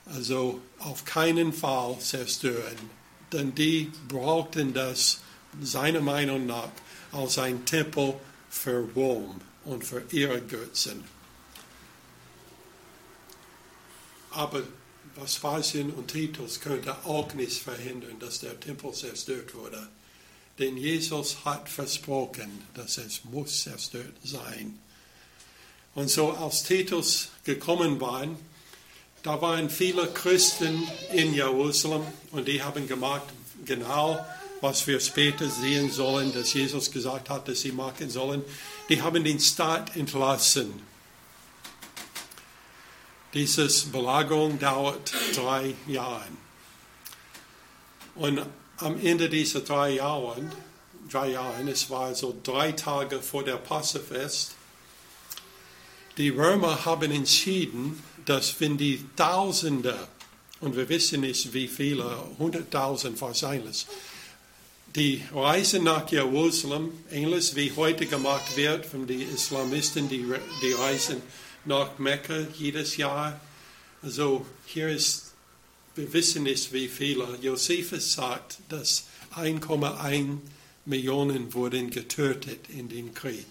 also 0.06 0.60
auf 0.78 1.04
keinen 1.04 1.52
Fall 1.52 1.98
zerstören, 2.00 2.90
denn 3.32 3.54
die 3.54 3.90
brauchten 4.08 4.74
das, 4.74 5.20
seiner 5.60 6.00
Meinung 6.00 6.46
nach, 6.46 6.70
als 7.12 7.38
ein 7.38 7.64
Tempel 7.64 8.14
für 8.48 8.88
Rom 8.94 9.40
und 9.64 9.84
für 9.84 10.02
ihre 10.10 10.40
Götzen. 10.40 11.04
Aber 14.32 14.62
Vespasien 15.14 15.90
und 15.92 16.08
Titus 16.08 16.60
könnte 16.60 16.96
auch 17.04 17.32
nicht 17.34 17.62
verhindern, 17.62 18.18
dass 18.20 18.40
der 18.40 18.58
Tempel 18.58 18.92
zerstört 18.92 19.54
wurde. 19.54 19.88
Denn 20.58 20.76
Jesus 20.76 21.44
hat 21.44 21.68
versprochen, 21.68 22.62
dass 22.74 22.98
es 22.98 23.24
muss 23.24 23.62
zerstört 23.62 24.14
sein. 24.22 24.78
Und 25.94 26.10
so 26.10 26.32
als 26.32 26.62
Titus 26.62 27.28
gekommen 27.44 28.00
war, 28.00 28.28
da 29.22 29.42
waren 29.42 29.68
viele 29.68 30.06
Christen 30.08 30.82
in 31.12 31.34
Jerusalem 31.34 32.02
und 32.30 32.46
die 32.46 32.62
haben 32.62 32.86
gemacht 32.86 33.24
genau, 33.64 34.24
was 34.60 34.86
wir 34.86 35.00
später 35.00 35.48
sehen 35.48 35.90
sollen, 35.90 36.32
dass 36.32 36.52
Jesus 36.52 36.90
gesagt 36.90 37.30
hat, 37.30 37.48
dass 37.48 37.62
sie 37.62 37.72
machen 37.72 38.10
sollen. 38.10 38.44
Die 38.88 39.02
haben 39.02 39.24
den 39.24 39.40
Staat 39.40 39.96
entlassen 39.96 40.89
diese 43.34 43.68
Belagerung 43.90 44.58
dauert 44.58 45.12
drei 45.34 45.74
Jahre. 45.86 46.24
Und 48.16 48.42
am 48.78 48.98
Ende 49.04 49.28
dieser 49.28 49.60
drei 49.60 49.90
Jahre, 49.90 50.42
drei 51.10 51.30
Jahre, 51.30 51.68
es 51.70 51.90
war 51.90 52.14
so 52.14 52.36
drei 52.42 52.72
Tage 52.72 53.20
vor 53.22 53.44
der 53.44 53.56
Passafest, 53.56 54.52
die 56.16 56.30
Römer 56.30 56.84
haben 56.84 57.12
entschieden, 57.12 58.02
dass 58.24 58.60
wenn 58.60 58.76
die 58.76 59.04
Tausende, 59.16 59.96
und 60.60 60.76
wir 60.76 60.88
wissen 60.88 61.22
nicht 61.22 61.54
wie 61.54 61.68
viele, 61.68 62.24
hunderttausend 62.38 63.20
wahrscheinlich, 63.20 63.86
die 64.96 65.22
Reise 65.32 65.78
nach 65.78 66.10
Jerusalem, 66.10 66.92
ähnlich 67.10 67.54
wie 67.54 67.72
heute 67.76 68.06
gemacht 68.06 68.56
wird 68.56 68.84
von 68.84 69.06
den 69.06 69.20
Islamisten, 69.20 70.08
die, 70.08 70.26
die 70.62 70.72
reisen 70.72 71.22
nach 71.64 71.98
Mekka 71.98 72.46
jedes 72.58 72.96
Jahr. 72.96 73.40
Also 74.02 74.46
hier 74.66 74.88
ist, 74.88 75.32
wir 75.94 76.12
wissen 76.12 76.44
nicht 76.44 76.72
wie 76.72 76.88
viele. 76.88 77.38
Josephus 77.40 78.12
sagt, 78.14 78.58
dass 78.68 79.04
1,1 79.34 80.38
Millionen 80.86 81.52
wurden 81.54 81.90
getötet 81.90 82.68
in 82.70 82.88
den 82.88 83.14
Krieg. 83.14 83.46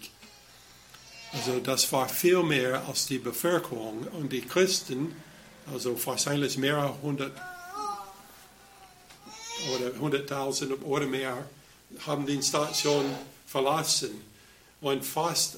Also 1.34 1.60
das 1.60 1.92
war 1.92 2.10
viel 2.10 2.42
mehr 2.44 2.88
als 2.88 3.06
die 3.06 3.20
Bevölkerung. 3.20 4.08
Und 4.08 4.34
die 4.34 4.42
Christen, 4.42 5.16
also 5.72 5.96
wahrscheinlich 6.06 6.58
mehrere 6.58 7.00
hundert, 7.01 7.39
oder 9.75 9.89
100.000 9.89 10.82
oder 10.84 11.06
mehr 11.06 11.50
haben 12.06 12.25
die 12.25 12.42
Station 12.42 13.06
verlassen. 13.46 14.22
Und 14.82 15.06
fast 15.06 15.58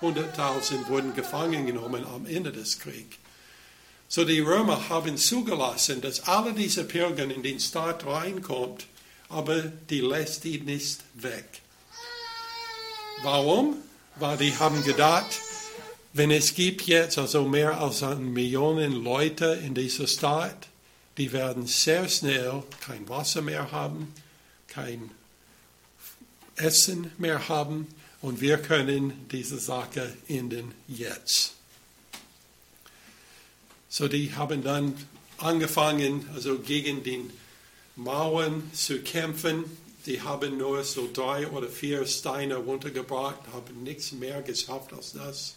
100.000 0.00 0.88
wurden 0.88 1.14
gefangen 1.14 1.66
genommen 1.66 2.06
am 2.06 2.26
Ende 2.26 2.52
des 2.52 2.78
Krieges. 2.78 3.18
So 4.08 4.24
die 4.24 4.40
Römer 4.40 4.88
haben 4.88 5.16
zugelassen, 5.16 6.00
dass 6.00 6.26
alle 6.26 6.52
diese 6.52 6.84
Pilger 6.84 7.30
in 7.30 7.42
den 7.42 7.60
Staat 7.60 8.04
reinkommt, 8.04 8.86
aber 9.28 9.62
die 9.62 10.00
lässt 10.00 10.42
die 10.42 10.58
nicht 10.58 10.98
weg. 11.14 11.44
Warum? 13.22 13.76
Weil 14.16 14.36
die 14.36 14.56
haben 14.56 14.82
gedacht, 14.82 15.40
wenn 16.12 16.32
es 16.32 16.54
gibt 16.54 16.82
jetzt 16.82 17.18
also 17.18 17.44
mehr 17.44 17.80
als 17.80 18.02
eine 18.02 18.16
Million 18.16 18.80
Leute 19.04 19.60
in 19.64 19.74
dieser 19.74 20.08
Stadt, 20.08 20.66
die 21.16 21.30
werden 21.32 21.66
sehr 21.66 22.08
schnell 22.08 22.64
kein 22.80 23.08
Wasser 23.08 23.42
mehr 23.42 23.70
haben, 23.70 24.12
kein 24.66 25.10
Essen 26.56 27.12
mehr 27.18 27.48
haben 27.48 27.86
und 28.22 28.40
wir 28.40 28.58
können 28.58 29.26
diese 29.30 29.58
Sache 29.58 30.14
enden 30.28 30.74
jetzt. 30.88 31.54
So 33.88 34.08
die 34.08 34.34
haben 34.34 34.62
dann 34.62 34.94
angefangen, 35.38 36.28
also 36.34 36.58
gegen 36.58 37.02
die 37.02 37.30
Mauern 37.96 38.70
zu 38.72 39.00
kämpfen. 39.00 39.64
Die 40.06 40.22
haben 40.22 40.56
nur 40.56 40.84
so 40.84 41.10
drei 41.12 41.46
oder 41.48 41.68
vier 41.68 42.06
Steine 42.06 42.56
runtergebracht, 42.56 43.40
haben 43.52 43.82
nichts 43.82 44.12
mehr 44.12 44.42
geschafft 44.42 44.92
als 44.92 45.12
das. 45.12 45.56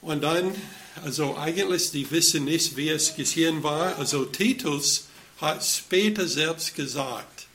Und 0.00 0.22
dann, 0.22 0.54
also 1.02 1.36
eigentlich, 1.36 1.90
die 1.90 2.10
wissen 2.10 2.44
nicht, 2.44 2.76
wie 2.76 2.88
es 2.88 3.16
geschehen 3.16 3.62
war. 3.62 3.98
Also 3.98 4.24
Titus 4.24 5.08
hat 5.40 5.64
später 5.64 6.26
selbst 6.26 6.74
gesagt, 6.74 7.46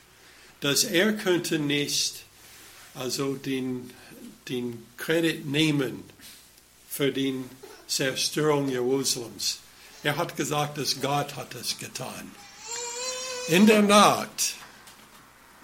dass 0.60 0.84
er 0.84 1.12
könnte 1.12 1.58
nicht 1.58 2.25
also 2.98 3.34
den, 3.34 3.90
den 4.48 4.86
Kredit 4.96 5.46
nehmen 5.46 6.04
für 6.88 7.12
die 7.12 7.44
Zerstörung 7.86 8.68
Jerusalems. 8.68 9.58
Er 10.02 10.16
hat 10.16 10.36
gesagt, 10.36 10.78
dass 10.78 11.00
Gott 11.00 11.36
hat 11.36 11.54
es 11.54 11.78
getan. 11.78 12.30
In 13.48 13.66
der 13.66 13.82
Nacht, 13.82 14.54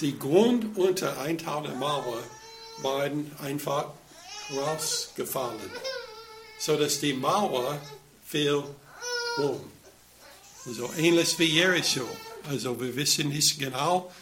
die 0.00 0.18
Grund 0.18 0.76
unter 0.76 1.20
ein 1.20 1.38
Teil 1.38 1.62
der 1.62 1.74
Mauer 1.74 2.22
waren 2.82 3.30
einfach 3.38 3.86
rausgefallen 4.50 5.70
sodass 6.62 7.00
die 7.00 7.12
Mauer 7.12 7.80
fiel 8.24 8.62
um. 9.38 9.60
So 10.64 10.92
ähnlich 10.96 11.36
wie 11.40 11.46
Jericho. 11.46 12.06
Also 12.48 12.80
wir 12.80 12.94
wissen 12.94 13.30
nicht 13.30 13.58
genau, 13.58 14.12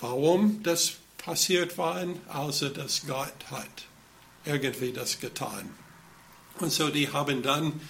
warum 0.00 0.62
das 0.62 0.96
passiert 1.24 1.78
war, 1.78 2.04
also 2.28 2.68
dass 2.68 3.06
Gott 3.06 3.32
hat 3.50 3.68
irgendwie 4.44 4.92
das 4.92 5.20
getan. 5.20 5.70
Und 6.58 6.72
so 6.72 6.88
die 6.88 7.08
haben 7.10 7.42
dann, 7.42 7.80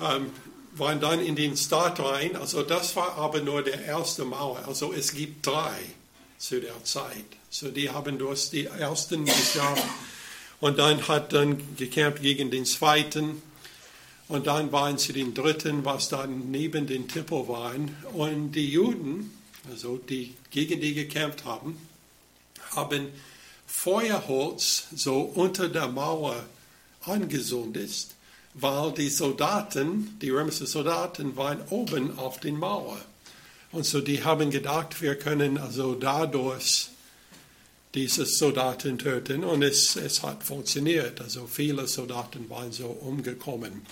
ähm, 0.00 0.30
waren 0.72 1.00
dann 1.00 1.20
in 1.20 1.36
den 1.36 1.56
Staat 1.56 2.00
rein. 2.00 2.36
Also 2.36 2.62
das 2.62 2.96
war 2.96 3.16
aber 3.16 3.40
nur 3.40 3.62
der 3.62 3.84
erste 3.84 4.24
Mauer. 4.24 4.62
Also 4.66 4.92
es 4.92 5.14
gibt 5.14 5.46
drei 5.46 5.78
zu 6.38 6.60
der 6.60 6.82
Zeit. 6.84 7.24
So 7.50 7.70
die 7.70 7.90
haben 7.90 8.18
durch 8.18 8.50
die 8.50 8.66
ersten 8.66 9.24
geschafft. 9.26 9.84
Und 10.60 10.78
dann 10.78 11.06
hat 11.08 11.32
dann 11.32 11.76
gekämpft 11.76 12.22
gegen 12.22 12.50
den 12.50 12.64
zweiten. 12.64 13.42
Und 14.28 14.46
dann 14.46 14.72
waren 14.72 14.96
sie 14.96 15.12
den 15.12 15.34
dritten, 15.34 15.84
was 15.84 16.08
dann 16.08 16.50
neben 16.50 16.86
den 16.86 17.08
Tempel 17.08 17.48
waren. 17.48 17.96
Und 18.12 18.52
die 18.52 18.70
Juden, 18.70 19.36
also 19.70 19.98
die 19.98 20.34
gegen 20.50 20.80
die 20.80 20.94
gekämpft 20.94 21.44
haben, 21.44 21.76
haben 22.74 23.08
Feuerholz 23.66 24.88
so 24.94 25.20
unter 25.20 25.68
der 25.68 25.88
Mauer 25.88 26.44
angezündet, 27.02 28.08
weil 28.54 28.92
die 28.92 29.08
Soldaten, 29.08 30.18
die 30.20 30.30
römischen 30.30 30.66
Soldaten, 30.66 31.36
waren 31.36 31.60
oben 31.70 32.18
auf 32.18 32.40
den 32.40 32.58
Mauer. 32.58 33.00
Und 33.72 33.86
so 33.86 34.00
die 34.00 34.22
haben 34.22 34.50
gedacht, 34.50 35.00
wir 35.00 35.18
können 35.18 35.56
also 35.56 35.94
dadurch 35.94 36.88
diese 37.94 38.24
Soldaten 38.24 38.98
töten 38.98 39.44
und 39.44 39.62
es, 39.62 39.96
es 39.96 40.22
hat 40.22 40.42
funktioniert. 40.42 41.20
Also 41.20 41.46
viele 41.46 41.86
Soldaten 41.86 42.48
waren 42.48 42.72
so 42.72 42.86
umgekommen. 42.86 43.82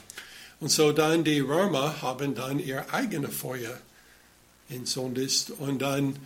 Und 0.61 0.70
so 0.70 0.92
dann 0.92 1.24
die 1.24 1.40
Römer 1.40 2.02
haben 2.02 2.35
dann 2.35 2.59
ihr 2.59 2.92
eigenes 2.92 3.35
Feuer 3.35 3.78
entzündet 4.68 5.52
und 5.59 5.81
dann, 5.81 6.16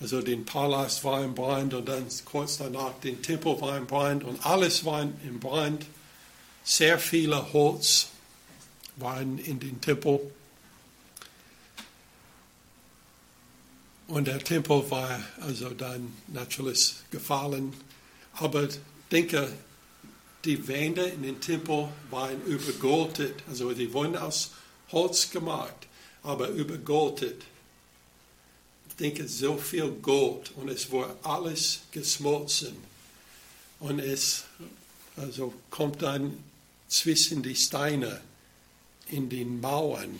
also 0.00 0.20
den 0.20 0.44
Palast 0.44 1.04
war 1.04 1.24
im 1.24 1.34
Brand 1.34 1.72
und 1.72 1.88
dann 1.88 2.06
kurz 2.24 2.58
danach 2.58 2.92
den 3.00 3.22
Tempel 3.22 3.60
war 3.60 3.76
im 3.78 3.86
Brand 3.86 4.24
und 4.24 4.44
alles 4.44 4.84
war 4.84 5.02
im 5.02 5.40
Brand. 5.40 5.86
Sehr 6.64 6.98
viele 6.98 7.52
Holz 7.52 8.08
waren 8.96 9.38
in 9.38 9.58
den 9.60 9.80
Tempel. 9.80 10.20
Und 14.08 14.28
der 14.28 14.38
Tempel 14.38 14.88
war 14.90 15.20
also 15.40 15.70
dann 15.70 16.12
natürlich 16.28 16.94
gefallen. 17.10 17.72
Aber 18.34 18.68
denke, 19.10 19.50
die 20.44 20.68
Wände 20.68 21.02
in 21.02 21.22
den 21.22 21.40
Tempel 21.40 21.88
waren 22.10 22.42
übergoldet. 22.44 23.42
Also 23.48 23.72
die 23.72 23.92
wurden 23.92 24.16
aus 24.16 24.52
Holz 24.92 25.30
gemacht, 25.30 25.86
aber 26.22 26.48
übergoldet. 26.48 27.44
Denke, 28.98 29.28
so 29.28 29.56
viel 29.56 29.90
Gold 29.90 30.52
und 30.56 30.68
es 30.68 30.90
war 30.90 31.16
alles 31.22 31.80
geschmolzen. 31.92 32.76
Und 33.78 33.98
es 33.98 34.44
also 35.16 35.52
kommt 35.70 36.02
dann 36.02 36.38
zwischen 36.88 37.42
die 37.42 37.56
Steine 37.56 38.20
in 39.08 39.28
den 39.28 39.60
Mauern 39.60 40.18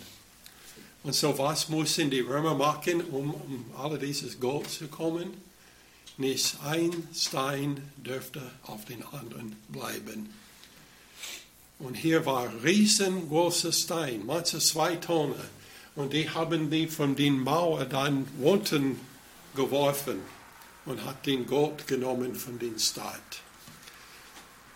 und 1.06 1.14
so 1.14 1.38
was 1.38 1.68
mussten 1.68 2.10
die 2.10 2.18
Römer 2.18 2.56
machen, 2.56 3.00
um, 3.00 3.32
um 3.32 3.64
alle 3.78 3.96
dieses 3.96 4.40
Gold 4.40 4.68
zu 4.68 4.88
kommen? 4.88 5.34
Nicht 6.16 6.56
ein 6.64 7.06
Stein 7.14 7.80
dürfte 7.96 8.42
auf 8.64 8.86
den 8.86 9.04
anderen 9.04 9.54
bleiben. 9.68 10.34
Und 11.78 11.94
hier 11.94 12.26
war 12.26 12.50
riesengroßer 12.64 13.72
Stein, 13.72 14.26
manche 14.26 14.58
zwei 14.58 14.96
Tonnen. 14.96 15.36
Und 15.96 16.12
die 16.12 16.28
haben 16.30 16.70
die 16.70 16.87
von 16.87 17.16
den 17.16 17.40
Mauer 17.40 17.87
dann 17.87 18.28
unten 18.42 19.00
geworfen 19.54 20.20
und 20.85 21.04
hat 21.04 21.26
den 21.26 21.46
Gold 21.46 21.87
genommen 21.87 22.35
von 22.35 22.59
den 22.59 22.78
Stadt. 22.78 23.40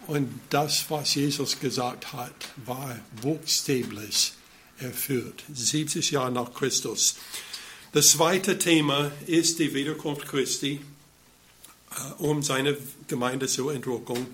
Und 0.07 0.41
das, 0.49 0.87
was 0.89 1.15
Jesus 1.15 1.61
gesagt 1.61 2.13
hat, 2.13 2.35
war 2.65 2.99
buchstäblich 3.21 4.33
erfüllt. 4.79 5.45
70 5.53 6.11
Jahre 6.11 6.33
nach 6.33 6.55
Christus. 6.55 7.17
Das 7.93 8.13
zweite 8.13 8.59
Thema 8.59 9.13
ist 9.27 9.59
die 9.59 9.75
Wiederkunft 9.75 10.27
Christi, 10.27 10.81
äh, 11.91 12.13
um 12.19 12.43
seine 12.43 12.77
Gemeinde 13.09 13.47
zu 13.47 13.69
entwickeln. 13.69 14.27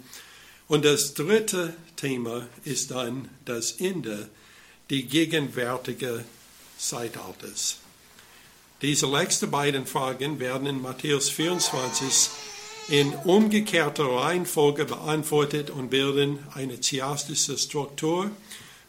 Und 0.69 0.85
das 0.85 1.15
dritte 1.15 1.75
Thema 1.97 2.47
ist 2.65 2.91
dann 2.91 3.29
das 3.45 3.73
Ende, 3.73 4.29
die 4.91 5.07
gegenwärtige 5.07 6.25
Zeitalters. 6.79 7.79
Diese 8.83 9.07
letzten 9.07 9.51
beiden 9.51 9.87
Fragen 9.87 10.39
werden 10.39 10.67
in 10.67 10.83
Matthäus 10.83 11.31
24 11.31 12.31
in 12.89 13.15
umgekehrter 13.15 14.05
Reihenfolge 14.05 14.85
beantwortet 14.85 15.71
und 15.71 15.91
bilden 15.91 16.39
eine 16.55 16.81
chiastische 16.81 17.59
Struktur 17.59 18.31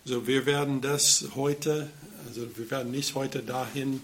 also 0.08 0.26
wir 0.26 0.46
werden 0.46 0.80
das 0.80 1.26
heute, 1.36 1.90
also 2.26 2.48
wir 2.56 2.72
werden 2.72 2.92
nicht 2.92 3.14
heute 3.14 3.44
dahin 3.44 4.00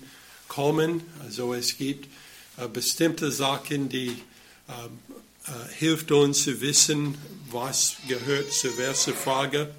kommen. 0.50 1.02
Also 1.24 1.54
es 1.54 1.78
gibt 1.78 2.10
äh, 2.58 2.68
bestimmte 2.68 3.32
Sachen, 3.32 3.88
die 3.88 4.10
ähm, 4.68 5.00
äh, 5.48 5.74
hilft 5.76 6.12
uns 6.12 6.44
zu 6.44 6.60
wissen, 6.60 7.18
was 7.52 7.96
gehört 8.10 8.52
zur 8.52 8.78
ersten 8.78 9.14
Frage. 9.14 9.74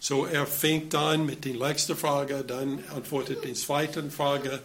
So 0.00 0.26
er 0.26 0.46
fängt 0.46 0.94
an 0.94 1.26
mit 1.26 1.44
der 1.44 1.54
letzten 1.54 1.96
Frage, 1.96 2.44
dann 2.44 2.82
antwortet 2.94 3.44
die 3.44 3.54
zweite 3.54 4.08
Frage 4.10 4.60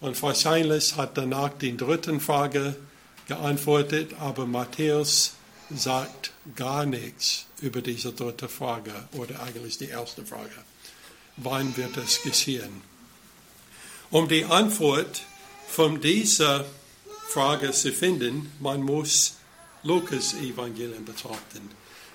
und 0.00 0.20
wahrscheinlich 0.22 0.96
hat 0.96 1.16
danach 1.16 1.50
die 1.58 1.76
dritte 1.76 2.18
Frage 2.20 2.74
geantwortet, 3.28 4.14
aber 4.18 4.46
Matthäus 4.46 5.34
sagt 5.70 6.32
gar 6.56 6.86
nichts 6.86 7.46
über 7.60 7.80
diese 7.80 8.12
dritte 8.12 8.48
Frage 8.48 8.92
oder 9.12 9.42
eigentlich 9.42 9.78
die 9.78 9.88
erste 9.88 10.24
Frage. 10.24 10.50
Wann 11.36 11.76
wird 11.76 11.96
es 11.96 12.22
geschehen? 12.22 12.82
Um 14.10 14.28
die 14.28 14.44
Antwort 14.44 15.22
von 15.68 16.00
dieser 16.00 16.66
Frage 17.28 17.72
zu 17.72 17.92
finden, 17.92 18.52
man 18.60 18.82
muss 18.82 19.36
Lukas 19.84 20.34
Evangelium 20.34 21.04
betrachten. 21.04 21.70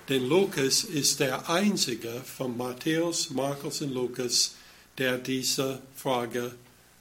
Denn 0.10 0.28
Lukas 0.28 0.84
ist 0.84 1.20
der 1.20 1.50
einzige 1.50 2.22
von 2.22 2.56
Matthäus, 2.56 3.30
Markus 3.30 3.82
und 3.82 3.94
Lukas, 3.94 4.56
der 4.98 5.18
diese 5.18 5.82
Frage 5.96 6.56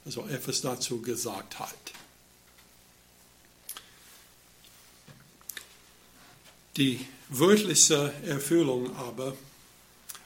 also 0.05 0.25
etwas 0.27 0.61
dazu 0.61 1.01
gesagt 1.01 1.59
hat. 1.59 1.75
Die 6.77 7.05
wörtliche 7.29 8.13
Erfüllung 8.25 8.95
aber 8.95 9.35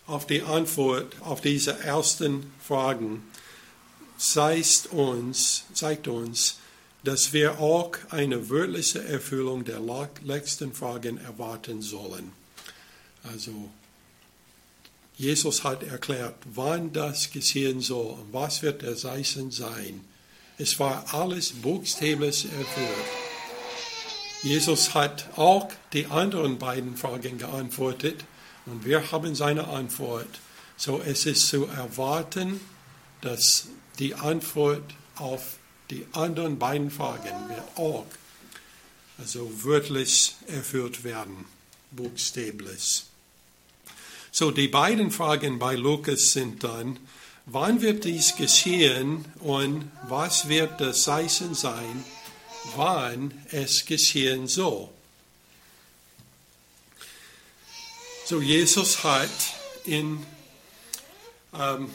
auf 0.06 0.28
die 0.28 0.42
Antwort 0.42 1.16
auf 1.22 1.42
diese 1.42 1.80
ersten 1.80 2.52
Fragen 2.62 3.24
zeigt 4.18 4.88
uns, 4.92 5.64
zeigt 5.74 6.08
uns, 6.08 6.58
dass 7.04 7.34
wir 7.34 7.60
auch 7.60 7.94
eine 8.10 8.50
wörtliche 8.50 9.04
Erfüllung 9.04 9.66
der 9.66 9.82
letzten 10.24 10.74
Fragen 10.74 11.18
erwarten 11.18 11.82
sollen. 11.82 12.41
Also 13.24 13.70
Jesus 15.18 15.64
hat 15.64 15.84
erklärt, 15.84 16.36
wann 16.46 16.94
das 16.94 17.32
geschehen 17.32 17.82
soll 17.82 18.14
und 18.14 18.34
was 18.34 18.62
wird 18.62 18.82
der 18.82 18.96
Zeichen 18.96 19.52
sein. 19.52 20.02
Es 20.58 20.80
war 20.80 21.14
alles 21.14 21.52
buchstäblich 21.52 22.46
erfüllt. 22.46 23.08
Jesus 24.44 24.96
hat 24.96 25.30
auch 25.38 25.70
die 25.94 26.08
anderen 26.08 26.58
beiden 26.58 26.98
Fragen 26.98 27.38
geantwortet 27.38 28.26
und 28.66 28.86
wir 28.86 29.12
haben 29.12 29.36
seine 29.36 29.68
Antwort. 29.68 30.40
So 30.78 31.00
es 31.06 31.26
ist 31.28 31.48
zu 31.48 31.66
erwarten, 31.66 32.60
dass 33.22 33.68
die 34.00 34.16
Antwort 34.16 34.96
auf 35.16 35.58
die 35.92 36.08
anderen 36.14 36.58
beiden 36.58 36.90
Fragen 36.90 37.50
wird 37.50 37.78
auch 37.78 38.06
also 39.22 39.52
wörtlich 39.64 40.36
erfüllt 40.48 41.04
werden, 41.04 41.46
buchstäblich. 41.92 43.04
So 44.32 44.52
die 44.52 44.70
beiden 44.70 45.12
Fragen 45.12 45.60
bei 45.60 45.76
Lukas 45.76 46.32
sind 46.32 46.64
dann, 46.64 46.98
wann 47.46 47.82
wird 47.82 48.06
dies 48.06 48.36
geschehen 48.38 49.26
und 49.40 49.92
was 50.08 50.48
wird 50.48 50.80
das 50.80 51.04
Zeichen 51.04 51.54
sein, 51.54 52.06
wann 52.76 53.34
es 53.52 53.86
geschehen 53.86 54.48
soll. 54.48 54.88
So, 58.26 58.42
Jesus 58.42 59.04
hat 59.04 59.30
in 59.84 60.26
ähm, 61.54 61.90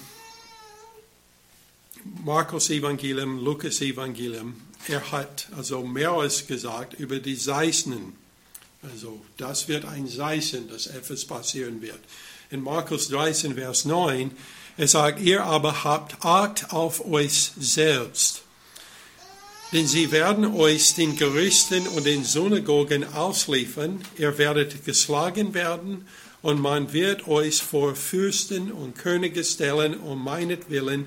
Markus 2.23 2.69
Evangelium, 2.69 3.43
Lukas 3.43 3.81
Evangelium, 3.81 4.61
er 4.87 5.11
hat 5.11 5.49
also 5.57 5.83
mehreres 5.83 6.47
gesagt 6.47 6.95
über 6.95 7.19
die 7.19 7.39
Zeichen. 7.39 8.15
Also, 8.83 9.25
das 9.39 9.67
wird 9.69 9.85
ein 9.87 10.07
Zeichen, 10.07 10.69
dass 10.69 10.87
etwas 10.87 11.25
passieren 11.25 11.81
wird. 11.81 11.99
In 12.51 12.63
Markus 12.63 13.09
13, 13.09 13.55
Vers 13.55 13.85
9, 13.85 14.31
er 14.77 14.89
sagt, 14.89 15.21
ihr 15.21 15.45
aber 15.45 15.85
habt 15.85 16.25
Acht 16.25 16.73
auf 16.73 17.05
euch 17.07 17.53
selbst 17.59 18.43
denn 19.73 19.87
sie 19.87 20.13
werden 20.13 20.55
euch 20.55 20.95
den 20.95 21.17
Gerichten 21.17 21.89
und 21.89 22.07
den 22.07 22.25
Synagogen 22.25 23.05
ausliefern, 23.13 24.01
ihr 24.17 24.39
werdet 24.39 24.85
geschlagen 24.85 25.55
werden, 25.55 26.07
und 26.43 26.61
man 26.61 26.93
wird 26.93 27.27
euch 27.27 27.61
vor 27.61 27.97
Fürsten 27.97 28.71
und 28.71 28.97
Könige 28.97 29.43
stellen, 29.43 29.99
um 29.99 30.23
meinetwillen 30.23 31.07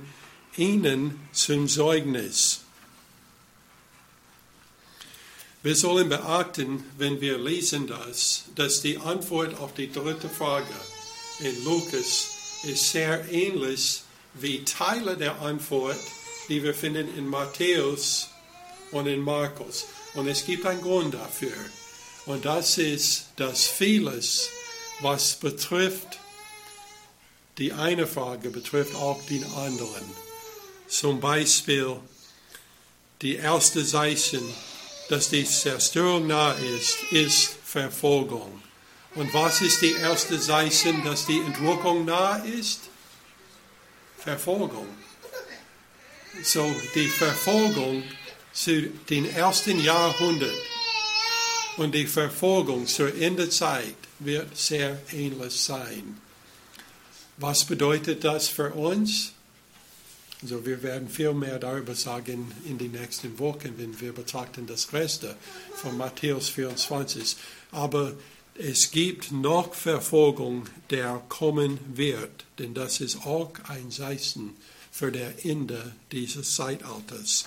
ihnen 0.58 1.20
zum 1.32 1.68
Zeugnis. 1.70 2.62
Wir 5.64 5.76
sollen 5.76 6.10
beachten, 6.10 6.84
wenn 6.98 7.22
wir 7.22 7.38
lesen 7.38 7.88
das, 7.88 8.46
dass 8.56 8.82
die 8.82 8.98
Antwort 8.98 9.58
auf 9.60 9.74
die 9.74 9.92
dritte 9.92 10.28
Frage 10.28 10.74
in 11.40 11.64
Lukas 11.64 12.28
ist 12.64 12.92
sehr 12.92 13.30
ähnlich 13.32 14.02
wie 14.34 14.64
Teile 14.66 15.18
der 15.18 15.40
Antwort, 15.42 16.00
die 16.50 16.64
wir 16.64 16.74
finden 16.74 17.18
in 17.18 17.28
Matthäus 17.28 18.30
und 18.92 19.08
in 19.08 19.22
Markus. 19.22 19.86
Und 20.16 20.28
es 20.28 20.46
gibt 20.46 20.66
einen 20.66 20.82
Grund 20.82 21.14
dafür. 21.14 21.56
Und 22.26 22.46
das 22.46 22.78
ist, 22.78 23.28
dass 23.38 23.68
vieles, 23.68 24.50
was 25.02 25.36
betrifft, 25.36 26.20
die 27.58 27.74
eine 27.74 28.08
Frage 28.08 28.50
betrifft 28.50 28.96
auch 28.96 29.22
den 29.28 29.44
anderen. 29.54 30.04
Zum 30.88 31.20
Beispiel 31.20 31.98
die 33.22 33.36
erste 33.36 33.86
Zeichen, 33.86 34.42
dass 35.10 35.30
die 35.30 35.46
Zerstörung 35.46 36.28
nahe 36.28 36.56
ist, 36.78 36.98
ist 37.12 37.56
Verfolgung. 37.66 38.62
Und 39.20 39.34
was 39.34 39.60
ist 39.60 39.82
die 39.82 39.96
erste 39.96 40.40
Zeichen, 40.40 41.04
dass 41.04 41.26
die 41.26 41.42
Entrückung 41.42 42.06
nahe 42.06 42.48
ist? 42.48 42.80
Verfolgung. 44.18 44.88
So 46.42 46.74
die 46.96 47.10
Verfolgung 47.10 48.04
zu 48.54 48.84
den 49.10 49.30
ersten 49.36 49.84
Jahrhundert 49.84 50.56
und 51.76 51.94
die 51.94 52.08
Verfolgung 52.08 52.88
zur 52.88 53.14
Endezeit 53.14 53.98
wird 54.20 54.56
sehr 54.56 55.02
ähnlich 55.12 55.54
sein. 55.54 56.18
Was 57.36 57.66
bedeutet 57.66 58.24
das 58.24 58.48
für 58.48 58.72
uns? 58.72 59.34
Also 60.42 60.66
wir 60.66 60.82
werden 60.82 61.10
viel 61.10 61.34
mehr 61.34 61.60
darüber 61.60 61.94
sagen 61.94 62.54
in 62.66 62.78
den 62.78 62.94
nächsten 62.94 63.38
Wochen, 63.38 63.74
wenn 63.76 64.00
wir 64.00 64.14
betrachten 64.14 64.66
das 64.66 64.94
Reste 64.94 65.36
von 65.76 65.98
Matthäus 65.98 66.48
24. 66.48 67.36
Aber 67.74 68.14
es 68.62 68.92
gibt 68.92 69.32
noch 69.32 69.74
Verfolgung, 69.74 70.66
der 70.90 71.22
kommen 71.30 71.80
wird, 71.94 72.44
denn 72.60 72.74
das 72.74 73.00
ist 73.00 73.26
auch 73.26 73.54
ein 73.70 73.90
Zeichen 73.90 74.54
für 74.92 75.14
das 75.14 75.46
Ende 75.46 75.96
dieses 76.12 76.56
Zeitalters. 76.56 77.46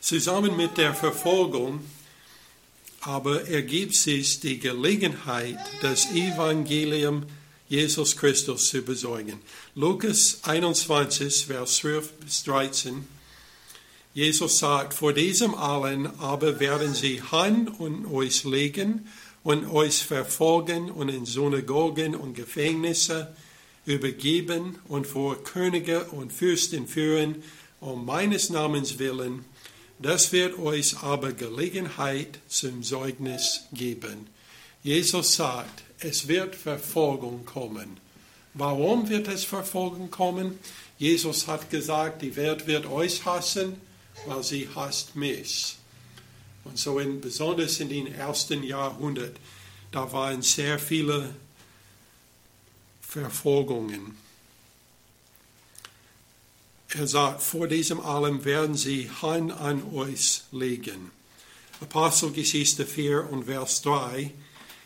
Zusammen 0.00 0.56
mit 0.56 0.76
der 0.78 0.94
Verfolgung 0.94 1.80
aber 3.00 3.48
ergibt 3.48 3.96
sich 3.96 4.38
die 4.38 4.60
Gelegenheit, 4.60 5.58
das 5.80 6.12
Evangelium 6.12 7.24
Jesus 7.68 8.16
Christus 8.16 8.68
zu 8.68 8.82
besorgen. 8.82 9.40
Lukas 9.74 10.38
21, 10.44 11.46
Vers 11.46 11.78
12 11.78 12.12
bis 12.12 12.44
13. 12.44 13.08
Jesus 14.14 14.58
sagt, 14.58 14.94
vor 14.94 15.12
diesem 15.12 15.56
allen 15.56 16.06
aber 16.20 16.60
werden 16.60 16.94
sie 16.94 17.20
Hand 17.22 17.80
und 17.80 18.06
euch 18.06 18.44
legen 18.44 19.08
und 19.42 19.70
euch 19.70 20.04
verfolgen 20.04 20.90
und 20.90 21.08
in 21.08 21.26
Synagogen 21.26 22.14
und 22.14 22.34
Gefängnisse 22.34 23.34
übergeben 23.84 24.78
und 24.88 25.06
vor 25.06 25.42
Könige 25.42 26.04
und 26.04 26.32
Fürsten 26.32 26.86
führen, 26.86 27.42
um 27.80 28.06
meines 28.06 28.50
Namens 28.50 28.98
willen 28.98 29.44
das 30.02 30.32
wird 30.32 30.58
euch 30.58 31.00
aber 31.04 31.30
Gelegenheit 31.30 32.40
zum 32.48 32.82
Zeugnis 32.82 33.66
geben. 33.72 34.26
Jesus 34.82 35.36
sagt, 35.36 35.84
es 36.00 36.26
wird 36.26 36.56
Verfolgung 36.56 37.44
kommen. 37.44 38.00
Warum 38.52 39.08
wird 39.08 39.28
es 39.28 39.44
Verfolgung 39.44 40.10
kommen? 40.10 40.58
Jesus 40.98 41.46
hat 41.46 41.70
gesagt, 41.70 42.22
die 42.22 42.34
Welt 42.34 42.66
wird 42.66 42.86
euch 42.86 43.24
hassen, 43.24 43.76
weil 44.26 44.42
sie 44.42 44.68
hasst 44.74 45.14
mich. 45.14 45.76
Und 46.64 46.78
so 46.78 46.98
in, 46.98 47.20
besonders 47.20 47.80
in 47.80 47.88
den 47.88 48.06
ersten 48.14 48.62
Jahrhundert, 48.62 49.36
da 49.90 50.12
waren 50.12 50.42
sehr 50.42 50.78
viele 50.78 51.34
Verfolgungen. 53.00 54.16
Er 56.94 57.06
sagt, 57.06 57.42
vor 57.42 57.68
diesem 57.68 58.00
allem 58.00 58.44
werden 58.44 58.76
sie 58.76 59.10
Hand 59.22 59.52
an 59.52 59.82
euch 59.94 60.42
legen. 60.52 61.10
Apostelgeschichte 61.80 62.86
4 62.86 63.30
und 63.30 63.44
Vers 63.44 63.82
3, 63.82 64.30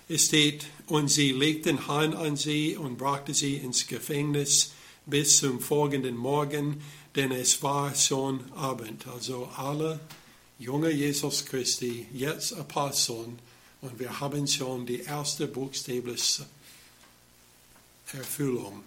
es 0.09 0.27
steht, 0.27 0.67
und 0.87 1.09
sie 1.09 1.33
legten 1.33 1.89
Hand 1.89 2.15
an 2.15 2.37
sie 2.37 2.77
und 2.77 2.97
brachten 2.97 3.35
sie 3.35 3.57
ins 3.57 3.89
Gefängnis 3.89 4.71
bis 5.05 5.39
zum 5.39 5.61
folgenden 5.61 6.17
Morgen, 6.17 6.81
denn 7.17 7.33
es 7.33 7.63
war 7.63 7.95
schon 7.95 8.41
Abend. 8.53 9.07
Also 9.09 9.51
alle 9.57 10.01
junge 10.59 10.91
Jesus 10.91 11.45
Christi, 11.45 12.07
jetzt 12.13 12.53
Aposteln, 12.55 13.39
und 13.83 13.99
wir 13.99 14.21
haben 14.21 14.47
schon 14.47 14.87
die 14.87 15.03
erste 15.03 15.47
buchstäbliche 15.47 16.47
Erfüllung. 18.13 18.83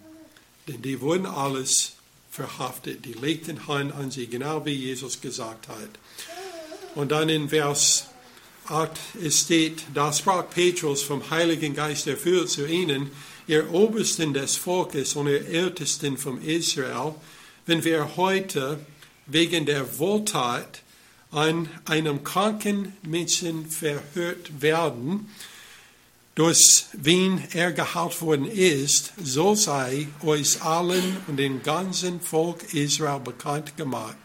Denn 0.66 0.82
die 0.82 1.00
wurden 1.00 1.26
alles 1.26 1.92
verhaftet. 2.30 3.04
Die 3.04 3.12
legten 3.12 3.66
Hand 3.66 3.94
an 3.94 4.10
sie, 4.10 4.26
genau 4.26 4.64
wie 4.64 4.72
Jesus 4.72 5.20
gesagt 5.20 5.68
hat. 5.68 5.90
Und 6.94 7.12
dann 7.12 7.28
in 7.28 7.48
Vers 7.48 8.06
8 8.66 8.98
es 9.22 9.40
steht, 9.40 9.82
da 9.94 10.12
sprach 10.12 10.48
Petrus 10.50 11.02
vom 11.02 11.28
Heiligen 11.30 11.74
Geist 11.74 12.06
erfüllt 12.06 12.50
zu 12.50 12.66
ihnen, 12.66 13.10
ihr 13.46 13.72
Obersten 13.72 14.32
des 14.32 14.56
Volkes 14.56 15.16
und 15.16 15.26
ihr 15.26 15.46
Ältesten 15.46 16.16
von 16.16 16.42
Israel, 16.42 17.14
wenn 17.66 17.82
wir 17.84 18.16
heute 18.16 18.80
wegen 19.26 19.66
der 19.66 19.98
Wohltat 19.98 20.82
an 21.30 21.68
einem 21.84 22.24
kranken 22.24 22.92
Menschen 23.02 23.70
verhört 23.70 24.60
werden, 24.60 25.28
durch 26.34 26.86
wen 26.92 27.42
er 27.52 27.72
geheilt 27.72 28.20
worden 28.20 28.46
ist, 28.46 29.12
so 29.22 29.54
sei 29.54 30.08
euch 30.24 30.62
allen 30.62 31.18
und 31.26 31.36
dem 31.36 31.62
ganzen 31.62 32.20
Volk 32.20 32.72
Israel 32.72 33.20
bekannt 33.20 33.76
gemacht, 33.76 34.16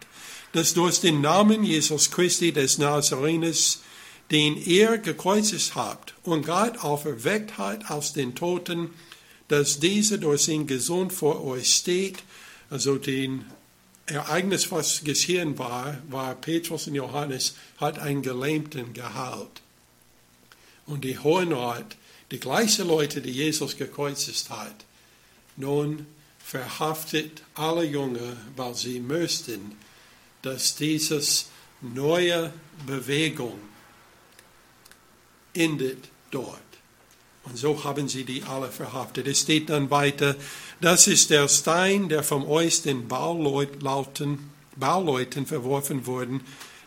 dass 0.54 0.74
durch 0.74 1.02
den 1.02 1.22
Namen 1.22 1.63
Jesus 1.63 2.10
Christi 2.12 2.52
des 2.52 2.78
Nazarenes, 2.78 3.82
den 4.32 4.56
ihr 4.56 4.98
gekreuzigt 4.98 5.76
habt 5.76 6.15
und 6.24 6.46
Gott 6.46 6.84
auferweckt 6.84 7.58
hat 7.58 7.91
aus 7.91 8.13
den 8.13 8.34
Toten, 8.34 8.91
dass 9.48 9.80
dieser 9.80 10.18
durch 10.18 10.48
ihn 10.48 10.65
gesund 10.65 11.13
vor 11.13 11.44
euch 11.44 11.76
steht, 11.76 12.24
also 12.70 12.98
den 12.98 13.46
Ereignis, 14.08 14.72
was 14.72 15.04
geschehen 15.04 15.58
war, 15.58 15.98
war 16.10 16.36
Petrus 16.36 16.88
und 16.88 16.96
Johannes 16.96 17.56
hat 17.78 17.98
einen 17.98 18.22
Gelähmten 18.22 18.94
geheilt. 18.94 19.62
Und 20.86 21.04
die 21.04 21.18
Hohen 21.18 21.52
Rat, 21.52 21.98
die 22.32 22.39
gleichen 22.39 22.88
Leute, 22.88 23.22
die 23.22 23.32
Jesus 23.32 23.78
gekreuzigt 23.78 24.50
hat, 24.52 24.86
nun 25.58 26.06
verhaftet 26.38 27.41
alle 27.56 27.84
Jünger, 27.84 28.38
weil 28.56 28.76
sie 28.76 29.00
müssten, 29.00 29.76
dass 30.44 30.76
dieses 30.76 31.48
neue 31.82 32.54
Bewegung 32.86 33.60
endet 35.56 36.10
dort. 36.30 36.62
Und 37.46 37.58
so 37.58 37.84
haben 37.84 38.08
sie 38.08 38.24
die 38.24 38.44
alle 38.44 38.70
verhaftet. 38.72 39.28
Es 39.28 39.42
steht 39.42 39.70
dann 39.70 39.90
weiter, 39.92 40.36
das 40.82 41.08
ist 41.08 41.30
der 41.30 41.48
Stein, 41.48 42.10
der 42.10 42.24
von 42.24 42.46
euch 42.46 42.82
den 42.82 43.08
Bauleuten, 43.08 44.52
Bauleuten 44.76 45.46
verworfen 45.46 46.06
wurde, 46.06 46.40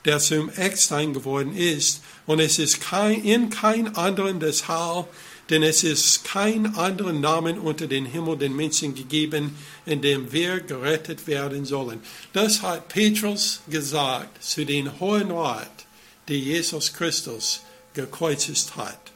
der 0.05 0.19
zum 0.19 0.51
Eckstein 0.51 1.15
geworden 1.15 1.57
ist. 1.57 2.03
Und 2.27 2.41
es 2.41 2.59
ist 2.59 2.81
kein, 2.81 3.23
in 3.23 3.51
kein 3.51 3.95
anderen 3.97 4.41
das 4.41 4.69
Hall, 4.69 5.07
denn 5.51 5.63
es 5.63 5.83
ist 5.83 6.25
kein 6.25 6.75
anderer 6.77 7.13
Namen 7.13 7.59
unter 7.59 7.87
den 7.87 8.05
Himmel 8.05 8.37
den 8.37 8.55
Menschen 8.55 8.95
gegeben, 8.95 9.57
in 9.87 10.03
dem 10.03 10.31
wir 10.31 10.61
gerettet 10.61 11.27
werden 11.27 11.65
sollen. 11.65 12.01
Das 12.33 12.63
hat 12.63 12.89
Petrus 12.89 13.61
gesagt 13.69 14.43
zu 14.43 14.67
den 14.67 15.01
Hohen 15.01 15.31
Rat, 15.31 15.87
die 16.29 16.39
Jesus 16.39 16.93
Christus 16.93 17.63
gekreuzigt 17.95 18.77
hat. 18.77 19.08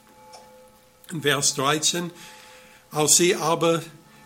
Vers 1.21 1.55
13, 1.57 2.11
als 2.91 3.17
sie 3.17 3.37
aber 3.37 3.83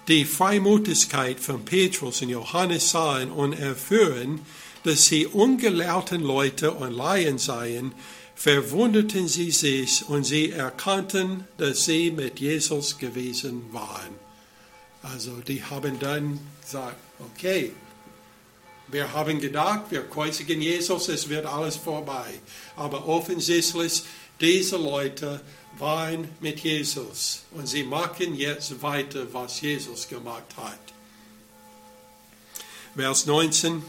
die 0.06 0.24
Freimutigkeit 0.24 1.40
von 1.40 1.64
Petrus 1.64 2.22
und 2.22 2.28
Johannes 2.28 2.90
sahen 2.90 3.32
und 3.32 3.54
erfuhren, 3.54 4.40
dass 4.84 5.06
sie 5.06 5.26
ungelehrten 5.26 6.22
Leute 6.22 6.70
und 6.70 6.92
Laien 6.92 7.38
seien, 7.38 7.92
verwunderten 8.36 9.26
sie 9.26 9.50
sich 9.50 10.08
und 10.08 10.24
sie 10.24 10.50
erkannten, 10.50 11.44
dass 11.56 11.86
sie 11.86 12.12
mit 12.12 12.38
Jesus 12.38 12.98
gewesen 12.98 13.64
waren. 13.72 14.14
Also 15.02 15.32
die 15.40 15.64
haben 15.64 15.98
dann 15.98 16.38
gesagt, 16.62 16.98
okay, 17.18 17.72
wir 18.88 19.12
haben 19.12 19.40
gedacht, 19.40 19.86
wir 19.90 20.02
kreuzigen 20.02 20.60
Jesus, 20.60 21.08
es 21.08 21.28
wird 21.28 21.46
alles 21.46 21.76
vorbei. 21.76 22.26
Aber 22.76 23.08
offensichtlich, 23.08 24.02
diese 24.40 24.76
Leute 24.76 25.40
waren 25.78 26.28
mit 26.40 26.60
Jesus 26.60 27.42
und 27.52 27.66
sie 27.66 27.84
machen 27.84 28.34
jetzt 28.36 28.82
weiter, 28.82 29.26
was 29.32 29.60
Jesus 29.60 30.08
gemacht 30.08 30.44
hat. 30.56 30.78
Vers 32.94 33.26
19, 33.26 33.82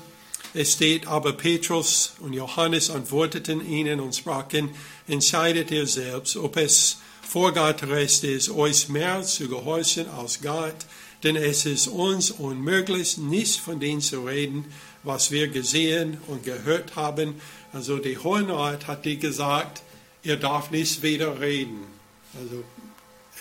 es 0.54 0.74
steht, 0.74 1.08
aber 1.08 1.34
Petrus 1.34 2.14
und 2.20 2.34
Johannes 2.34 2.90
antworteten 2.90 3.66
ihnen 3.66 4.00
und 4.00 4.16
sprachen, 4.16 4.72
entscheidet 5.08 5.72
ihr 5.72 5.88
selbst, 5.88 6.36
ob 6.36 6.58
es 6.58 6.98
vor 7.22 7.54
Gott 7.54 7.84
recht 7.84 8.24
ist, 8.24 8.50
euch 8.50 8.90
mehr 8.90 9.22
zu 9.24 9.48
gehorchen 9.48 10.10
als 10.10 10.42
Gott, 10.42 10.76
denn 11.24 11.36
es 11.36 11.66
ist 11.66 11.88
uns 11.88 12.32
unmöglich, 12.32 13.18
nicht 13.18 13.60
von 13.60 13.80
dem 13.80 14.02
zu 14.02 14.26
reden, 14.26 14.66
was 15.04 15.32
wir 15.32 15.48
gesehen 15.48 16.18
und 16.28 16.44
gehört 16.44 16.96
haben. 16.96 17.40
Also 17.74 17.98
die 17.98 18.18
Hohen 18.18 18.50
Rat 18.50 18.88
hat 18.88 19.06
die 19.06 19.18
gesagt, 19.18 19.82
ihr 20.24 20.38
darf 20.38 20.72
nicht 20.72 21.02
wieder 21.04 21.40
reden. 21.40 21.86
Also 22.40 22.64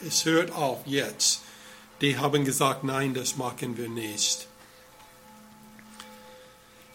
es 0.06 0.24
hört 0.24 0.52
auf 0.52 0.86
jetzt. 0.86 1.40
Die 2.00 2.18
haben 2.18 2.44
gesagt, 2.44 2.84
nein, 2.84 3.14
das 3.14 3.36
machen 3.36 3.76
wir 3.76 3.88
nicht. 3.88 4.46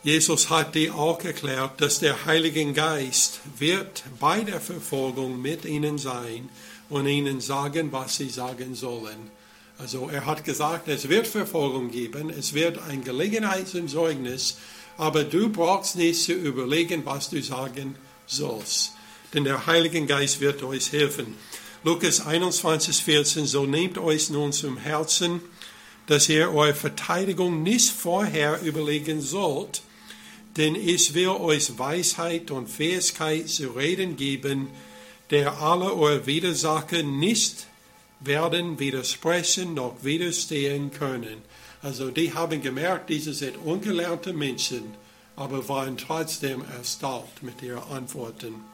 Jesus 0.04 0.50
hat 0.50 0.74
die 0.74 0.90
auch 0.90 1.24
erklärt, 1.24 1.80
dass 1.80 2.00
der 2.00 2.26
Heilige 2.26 2.74
Geist 2.74 3.40
wird 3.58 4.04
bei 4.20 4.42
der 4.42 4.60
Verfolgung 4.60 5.42
mit 5.42 5.66
ihnen 5.66 5.98
sein 6.00 6.50
und 6.90 7.06
ihnen 7.08 7.40
sagen, 7.40 7.92
was 7.92 8.18
sie 8.18 8.30
sagen 8.30 8.74
sollen. 8.74 9.30
Also 9.78 10.10
er 10.10 10.26
hat 10.26 10.44
gesagt, 10.44 10.88
es 10.88 11.10
wird 11.10 11.28
Verfolgung 11.28 11.92
geben, 11.92 12.30
es 12.30 12.54
wird 12.54 12.80
ein 12.90 13.04
Gelegenheit 13.04 13.68
zum 13.68 13.88
Zeugnis, 13.88 14.58
aber 14.98 15.24
du 15.24 15.50
brauchst 15.50 15.96
nicht 15.96 16.24
zu 16.24 16.34
überlegen, 16.34 17.06
was 17.06 17.30
du 17.30 17.42
sagen 17.42 17.96
sollst 18.28 18.94
denn 19.34 19.44
der 19.44 19.66
Heilige 19.66 20.06
Geist 20.06 20.42
wird 20.42 20.64
euch 20.64 20.92
helfen. 20.92 21.36
Lukas 21.84 22.26
21, 22.26 23.04
14, 23.04 23.46
so 23.46 23.66
nehmt 23.66 23.98
euch 23.98 24.30
nun 24.30 24.52
zum 24.52 24.78
Herzen, 24.78 25.42
dass 26.08 26.30
ihr 26.30 26.54
eure 26.54 26.74
Verteidigung 26.74 27.64
nicht 27.64 27.90
vorher 27.90 28.62
überlegen 28.62 29.22
sollt, 29.22 29.82
denn 30.58 30.76
ich 30.76 31.14
will 31.14 31.30
euch 31.30 31.80
Weisheit 31.80 32.52
und 32.52 32.70
Fähigkeit 32.70 33.48
zu 33.50 33.70
reden 33.70 34.18
geben, 34.18 34.70
der 35.30 35.62
alle 35.62 35.94
eure 35.94 36.26
Widersacher 36.26 37.04
nicht 37.04 37.68
werden 38.20 38.78
widersprechen 38.78 39.74
noch 39.74 40.04
widerstehen 40.04 40.92
können. 40.92 41.42
Also 41.82 42.12
die 42.12 42.34
haben 42.34 42.62
gemerkt, 42.62 43.10
diese 43.10 43.34
sind 43.34 43.58
ungelernte 43.58 44.34
Menschen, 44.34 44.94
aber 45.36 45.68
waren 45.68 45.98
trotzdem 45.98 46.64
erstaunt 46.78 47.42
mit 47.42 47.62
ihren 47.64 47.84
Antworten. 47.84 48.71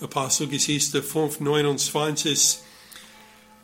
Apostelgeschichte 0.00 1.02
5, 1.02 1.40
29. 1.40 2.58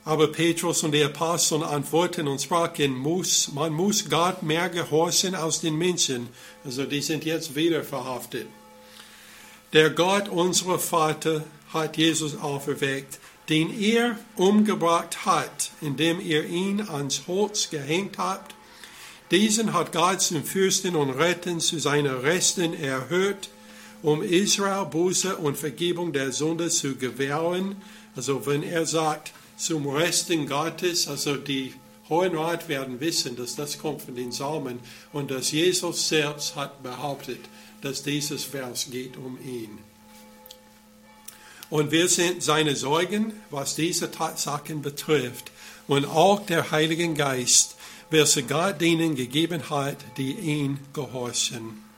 Aber 0.05 0.29
Petrus 0.29 0.83
und 0.83 0.93
die 0.93 1.03
Apostel 1.03 1.63
antworten 1.63 2.27
und 2.27 2.41
sprachen, 2.41 2.97
muss, 2.97 3.53
man 3.53 3.73
muss 3.73 4.09
Gott 4.09 4.43
mehr 4.43 4.69
gehorchen 4.69 5.35
als 5.35 5.61
den 5.61 5.77
Menschen. 5.77 6.29
Also 6.65 6.85
die 6.85 7.03
sind 7.03 7.25
jetzt 7.25 7.55
wieder 7.55 7.85
verhaftet. 7.85 8.47
Der 9.73 9.91
Gott, 9.91 10.29
unser 10.29 10.79
Vater, 10.79 11.45
hat 11.73 11.97
Jesus 11.97 12.37
auferweckt, 12.39 13.21
den 13.49 13.79
ihr 13.79 14.19
umgebracht 14.37 15.25
habt, 15.27 15.71
indem 15.81 16.21
ihr 16.21 16.45
ihn 16.45 16.81
ans 16.81 17.23
Holz 17.27 17.71
gehängt 17.71 18.19
habt. 18.19 18.55
Diesen 19.31 19.73
hat 19.73 19.93
Gott 19.93 20.23
zum 20.23 20.43
Fürsten 20.45 20.97
und 20.97 21.11
Retten 21.11 21.61
zu 21.61 21.79
seiner 21.79 22.23
Rechten 22.23 22.75
erhört 22.75 23.49
um 24.03 24.23
Israel 24.23 24.87
Buße 24.87 25.37
und 25.37 25.57
Vergebung 25.57 26.13
der 26.13 26.33
Sünde 26.33 26.69
zu 26.69 26.97
gewähren. 26.97 27.77
Also 28.17 28.47
wenn 28.47 28.63
er 28.63 28.87
sagt, 28.87 29.33
zum 29.57 29.87
Resten 29.89 30.47
Gottes, 30.47 31.07
also 31.07 31.37
die 31.37 31.75
Hohen 32.09 32.37
Rat 32.37 32.69
werden 32.69 32.99
wissen, 32.99 33.37
dass 33.37 33.57
das 33.57 33.79
kommt 33.79 34.03
von 34.03 34.15
den 34.15 34.31
Psalmen 34.31 34.81
und 35.13 35.31
dass 35.31 35.53
Jesus 35.53 36.09
selbst 36.09 36.57
hat 36.57 36.83
behauptet, 36.83 37.41
dass 37.83 38.03
dieses 38.03 38.45
Vers 38.45 38.89
geht 38.91 39.17
um 39.17 39.39
ihn. 39.45 39.79
Und 41.69 41.93
wir 41.93 42.09
sind 42.09 42.43
seine 42.43 42.75
Zeugen, 42.75 43.33
was 43.51 43.77
diese 43.77 44.11
Tatsachen 44.11 44.83
betrifft. 44.83 45.53
Und 45.87 46.05
auch 46.05 46.45
der 46.47 46.73
Heilige 46.73 47.13
Geist, 47.15 47.77
welcher 48.11 48.43
Gott 48.43 48.81
denen 48.81 49.15
gegeben 49.15 49.71
hat, 49.71 49.97
die 50.17 50.33
ihn 50.33 50.81
gehorchen. 50.93 51.90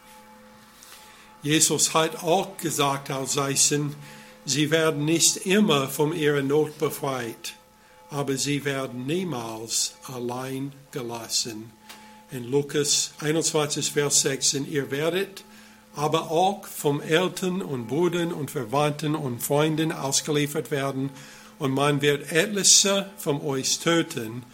Jesus 1.42 1.92
hat 1.92 2.22
auch 2.22 2.56
gesagt 2.56 3.10
als 3.10 3.32
Seisen, 3.32 3.96
sie 4.44 4.70
werden 4.70 5.04
nicht 5.04 5.38
immer 5.38 5.88
von 5.88 6.14
ihrer 6.14 6.42
Not 6.42 6.78
befreit, 6.78 7.54
aber 8.10 8.36
sie 8.36 8.64
werden 8.64 9.06
niemals 9.06 9.94
allein 10.06 10.72
gelassen. 10.92 11.72
In 12.30 12.48
Lukas 12.48 13.12
21, 13.20 13.90
Vers 13.90 14.20
16, 14.20 14.70
ihr 14.70 14.92
werdet 14.92 15.42
aber 15.94 16.30
auch 16.30 16.64
vom 16.64 17.00
Eltern 17.00 17.60
und 17.60 17.88
Brüdern 17.88 18.32
und 18.32 18.50
Verwandten 18.50 19.14
und 19.14 19.42
Freunden 19.42 19.92
ausgeliefert 19.92 20.70
werden, 20.70 21.10
und 21.58 21.72
man 21.72 22.02
wird 22.02 22.32
etliche 22.32 23.10
von 23.18 23.40
euch 23.40 23.78
töten, 23.78 24.44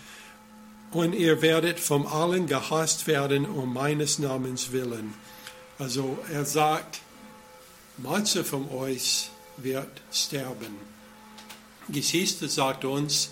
und 0.91 1.15
ihr 1.15 1.43
werdet 1.43 1.81
von 1.81 2.07
allen 2.07 2.47
gehasst 2.47 3.07
werden 3.07 3.45
um 3.45 3.73
meines 3.75 4.19
Namens 4.19 4.73
willen. 4.73 5.15
Also 5.79 6.19
er 6.33 6.45
sagt, 6.45 7.01
manche 7.99 8.45
von 8.45 8.69
euch 8.71 9.31
wird 9.57 10.01
sterben. 10.13 10.77
Geschichte 11.89 12.49
sagt 12.49 12.85
uns, 12.85 13.31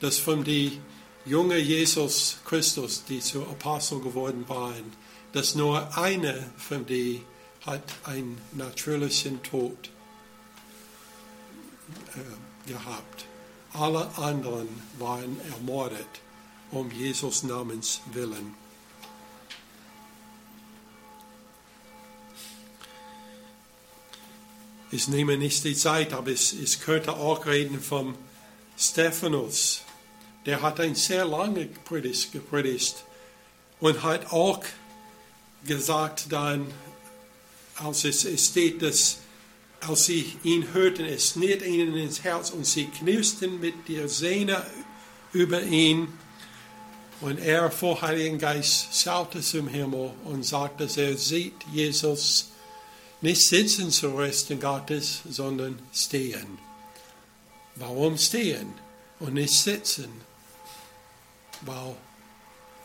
dass 0.00 0.18
von 0.18 0.44
die 0.44 0.80
junge 1.26 1.58
Jesus 1.58 2.38
Christus, 2.44 3.04
die 3.08 3.20
zu 3.20 3.42
Apostel 3.42 4.00
geworden 4.00 4.44
waren, 4.48 4.92
dass 5.32 5.54
nur 5.54 5.96
eine 5.96 6.50
von 6.56 6.86
die 6.86 7.22
hat 7.64 7.82
einen 8.04 8.40
natürlichen 8.52 9.42
Tod 9.42 9.90
äh, 12.14 12.70
gehabt. 12.70 13.24
Alle 13.72 14.08
anderen 14.16 14.68
waren 14.98 15.40
ermordet 15.52 16.06
um 16.70 16.90
Jesus 16.90 17.42
Namens 17.42 18.00
willen. 18.12 18.63
Ich 24.94 25.08
nehme 25.08 25.36
nicht 25.36 25.64
die 25.64 25.74
Zeit, 25.74 26.12
aber 26.12 26.30
ich, 26.30 26.62
ich 26.62 26.80
könnte 26.80 27.14
auch 27.16 27.46
reden 27.46 27.80
vom 27.80 28.14
Stephanus. 28.78 29.82
Der 30.46 30.62
hat 30.62 30.78
ein 30.78 30.94
sehr 30.94 31.24
lange 31.24 31.66
Predigt 31.66 32.30
gepredigt 32.30 33.04
und 33.80 34.04
hat 34.04 34.32
auch 34.32 34.62
gesagt 35.66 36.26
dann, 36.30 36.68
als 37.74 38.04
es 38.04 38.46
steht, 38.46 38.82
dass 38.82 39.18
als 39.80 40.04
sie 40.04 40.36
ihn 40.44 40.72
hörten, 40.72 41.06
es 41.06 41.30
schnitt 41.30 41.66
ihnen 41.66 41.96
ins 41.96 42.22
Herz 42.22 42.50
und 42.50 42.64
sie 42.64 42.84
knirsten 42.84 43.58
mit 43.58 43.88
der 43.88 44.08
Sehne 44.08 44.64
über 45.32 45.60
ihn. 45.60 46.06
Und 47.20 47.40
er 47.40 47.72
vor 47.72 48.00
Heiligen 48.00 48.38
Geist 48.38 48.96
schaute 48.96 49.40
zum 49.40 49.66
Himmel 49.66 50.12
und 50.24 50.46
sagte, 50.46 50.88
er 50.96 51.16
sieht 51.16 51.54
Jesus 51.72 52.53
nicht 53.24 53.48
sitzen 53.48 53.90
zu 53.90 54.14
Rechten 54.14 54.60
Gottes, 54.60 55.22
sondern 55.26 55.78
stehen. 55.94 56.58
Warum 57.76 58.18
stehen 58.18 58.74
und 59.18 59.32
nicht 59.32 59.54
sitzen? 59.54 60.10
Weil 61.62 61.96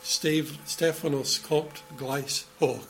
Stephanus 0.02 1.44
kommt 1.44 1.84
gleich 1.98 2.46
hoch 2.62 2.88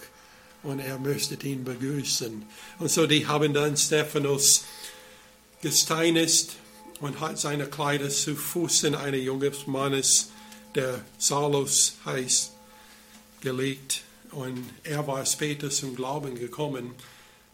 und 0.61 0.79
er 0.79 0.99
möchte 0.99 1.35
ihn 1.47 1.63
begrüßen. 1.63 2.45
Und 2.77 2.91
so 2.91 3.07
die 3.07 3.25
haben 3.25 3.51
dann 3.51 3.75
Stephanus 3.75 4.63
gesteinigt 5.63 6.51
und 6.99 7.19
hat 7.19 7.39
seine 7.39 7.65
Kleider 7.65 8.09
zu 8.09 8.35
Füßen 8.35 8.93
eines 8.93 9.23
jungen 9.23 9.53
Mannes, 9.65 10.29
der 10.75 11.03
Saulus 11.17 11.95
heißt, 12.05 12.51
gelegt. 13.41 14.03
Und 14.29 14.69
er 14.83 15.07
war 15.07 15.25
später 15.25 15.71
zum 15.71 15.95
Glauben 15.95 16.35
gekommen. 16.35 16.93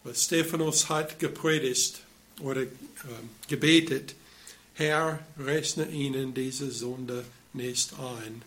Aber 0.06 0.14
Stephanus 0.14 0.88
hat 0.88 1.18
gepredigt 1.18 2.00
oder 2.40 2.62
äh, 2.62 2.68
gebetet, 3.48 4.14
Herr, 4.74 5.18
rechne 5.36 5.88
ihnen 5.88 6.32
diese 6.32 6.70
Sünde 6.70 7.24
nicht 7.52 7.92
ein. 7.98 8.42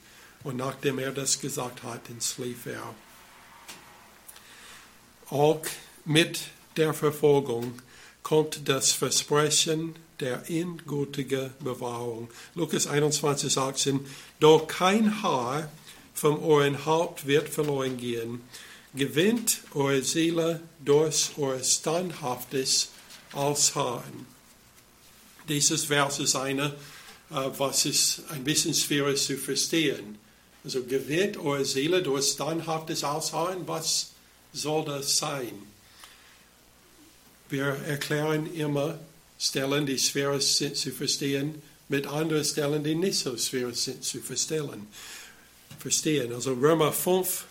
Und 0.46 0.56
nachdem 0.56 1.00
er 1.00 1.12
das 1.12 1.42
gesagt 1.42 1.84
hat, 1.84 2.10
entschlief 2.10 2.66
er 2.66 2.96
auch 5.30 5.60
mit 6.06 6.40
der 6.78 6.94
Verfolgung 6.94 7.82
kommt 8.24 8.70
das 8.70 8.94
Versprechen 8.94 9.96
der 10.22 10.50
endgültigen 10.50 11.54
Bewahrung. 11.60 12.30
Lukas 12.56 12.88
21, 12.88 13.58
18, 13.58 14.06
doch 14.40 14.66
kein 14.66 15.22
Haar 15.22 15.70
vom 16.14 16.42
euren 16.42 16.86
Haupt 16.86 17.28
wird 17.28 17.50
verloren 17.50 17.98
gehen. 17.98 18.44
Gewinnt 18.94 19.62
eure 19.74 20.02
Seele 20.02 20.62
durch 20.84 21.32
euer 21.38 21.64
standhaftes 21.64 22.90
Ausharren. 23.34 24.26
Dieses 25.48 25.86
Vers 25.86 26.20
ist 26.20 26.36
eine, 26.36 26.76
äh, 27.30 27.50
was 27.58 27.86
ist 27.86 28.24
ein 28.30 28.44
bisschen 28.44 28.74
schwierig 28.74 29.22
zu 29.22 29.38
verstehen. 29.38 30.18
Also 30.64 30.84
gewinnt 30.84 31.38
eure 31.38 31.66
Seele 31.66 32.02
durch 32.02 32.32
standhaftes 32.32 33.04
Ausharren, 33.04 33.68
was 33.68 34.12
soll 34.54 34.86
das 34.86 35.18
sein? 35.18 35.54
Wir 37.50 37.66
erklären 37.88 38.54
immer 38.54 39.00
Stellen, 39.40 39.86
die 39.86 39.98
schwer 39.98 40.40
sind 40.42 40.76
zu 40.76 40.92
verstehen, 40.92 41.62
mit 41.88 42.06
anderen 42.06 42.44
Stellen, 42.44 42.84
die 42.84 42.94
nicht 42.94 43.20
so 43.20 43.38
schwer 43.38 43.74
sind 43.74 44.04
zu 44.04 44.20
verstehen. 44.20 44.88
verstehen. 45.80 46.34
Also 46.34 46.54
Römer 46.54 46.92
5, 46.92 47.46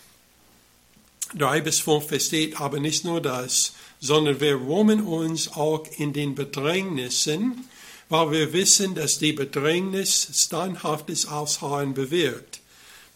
3 1.37 1.61
bis 1.61 1.79
5 1.79 2.07
versteht 2.07 2.59
aber 2.59 2.79
nicht 2.79 3.05
nur 3.05 3.21
das, 3.21 3.73
sondern 3.99 4.39
wir 4.39 4.55
rühmen 4.55 5.01
uns 5.01 5.53
auch 5.53 5.85
in 5.97 6.13
den 6.13 6.35
Bedrängnissen, 6.35 7.67
weil 8.09 8.31
wir 8.31 8.53
wissen, 8.53 8.95
dass 8.95 9.19
die 9.19 9.33
Bedrängnis 9.33 10.29
standhaftes 10.33 11.27
Ausharren 11.27 11.93
bewirkt. 11.93 12.61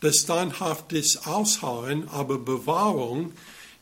Das 0.02 0.18
standhaftes 0.18 1.26
Ausharren, 1.26 2.08
aber 2.10 2.38
Bewahrung 2.38 3.34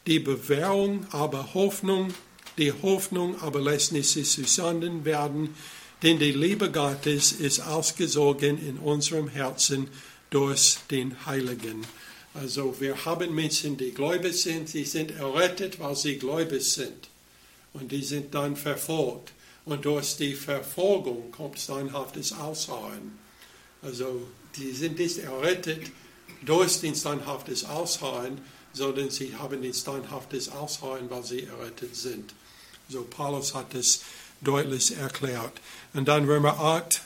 die 0.07 0.19
Bewährung 0.19 1.05
aber 1.11 1.53
Hoffnung, 1.53 2.13
die 2.57 2.71
Hoffnung 2.71 3.39
aber 3.41 3.61
lässt 3.61 3.91
nicht 3.91 4.09
zustande 4.09 5.05
werden, 5.05 5.55
denn 6.01 6.17
die 6.17 6.31
Liebe 6.31 6.71
Gottes 6.71 7.31
ist 7.31 7.59
ausgesogen 7.59 8.57
in 8.57 8.77
unserem 8.77 9.27
Herzen 9.27 9.89
durch 10.31 10.77
den 10.89 11.25
Heiligen. 11.27 11.85
Also 12.33 12.79
wir 12.79 13.05
haben 13.05 13.35
Menschen, 13.35 13.77
die 13.77 13.91
gläubig 13.91 14.41
sind, 14.41 14.69
sie 14.69 14.85
sind 14.85 15.11
errettet, 15.11 15.79
weil 15.79 15.95
sie 15.95 16.17
gläubig 16.17 16.63
sind. 16.63 17.09
Und 17.73 17.91
die 17.91 18.03
sind 18.03 18.33
dann 18.33 18.55
verfolgt. 18.55 19.33
Und 19.65 19.85
durch 19.85 20.17
die 20.17 20.33
Verfolgung 20.33 21.31
kommt 21.31 21.59
standhaftes 21.59 22.33
Ausharren. 22.33 23.19
Also 23.81 24.27
die 24.55 24.71
sind 24.71 24.97
nicht 24.97 25.19
errettet 25.19 25.91
durch 26.43 26.79
den 26.79 26.95
standhaftes 26.95 27.65
Ausharren, 27.65 28.41
sondern 28.73 29.09
sie 29.09 29.35
haben 29.35 29.61
ein 29.63 29.73
standhaftes 29.73 30.49
Ausharren, 30.49 31.09
weil 31.09 31.23
sie 31.23 31.43
errettet 31.43 31.95
sind. 31.95 32.33
So 32.89 33.03
Paulus 33.03 33.53
hat 33.53 33.73
es 33.73 34.01
deutlich 34.41 34.97
erklärt. 34.97 35.53
Und 35.93 36.07
dann 36.07 36.25
Römer 36.25 36.59
8, 36.59 37.01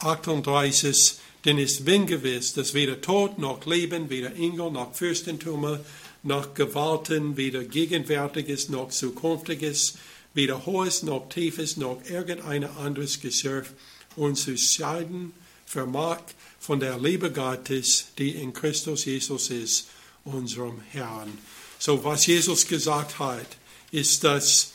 38, 0.00 1.18
denn 1.44 1.58
ich 1.58 1.84
bin 1.84 2.06
gewiss, 2.06 2.52
dass 2.52 2.74
weder 2.74 3.00
Tod 3.00 3.38
noch 3.38 3.64
Leben, 3.66 4.10
weder 4.10 4.34
Engel 4.34 4.70
noch 4.70 4.94
Fürstentümer 4.94 5.80
noch 6.22 6.54
Gewalten, 6.54 7.36
weder 7.36 7.64
Gegenwärtiges 7.64 8.68
noch 8.68 8.90
Zukünftiges, 8.90 9.94
weder 10.34 10.66
Hohes 10.66 11.02
noch 11.02 11.28
Tiefes 11.28 11.76
noch 11.76 12.02
irgendein 12.08 12.64
anderes 12.64 13.20
Geschöpf 13.20 13.72
uns 14.16 14.44
zu 14.44 14.56
scheiden 14.56 15.32
vermag 15.64 16.20
von 16.58 16.80
der 16.80 16.98
Liebe 16.98 17.30
Gottes, 17.30 18.08
die 18.16 18.30
in 18.30 18.52
Christus 18.52 19.04
Jesus 19.04 19.50
ist 19.50 19.88
unserem 20.24 20.80
Herrn. 20.90 21.38
So, 21.78 22.02
was 22.04 22.26
Jesus 22.26 22.66
gesagt 22.66 23.18
hat, 23.18 23.46
ist, 23.90 24.24
dass 24.24 24.72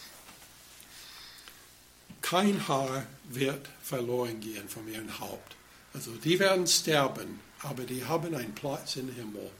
kein 2.22 2.68
Haar 2.68 3.06
wird 3.30 3.68
verloren 3.84 4.40
gehen 4.40 4.70
von 4.70 4.88
ihrem 4.88 5.20
Haupt. 5.20 5.56
Also 5.94 6.12
die 6.24 6.40
werden 6.40 6.68
sterben, 6.68 7.40
aber 7.62 7.84
die 7.84 8.04
haben 8.04 8.34
einen 8.34 8.56
Platz 8.56 8.96
im 8.96 9.14
Himmel. 9.14 9.52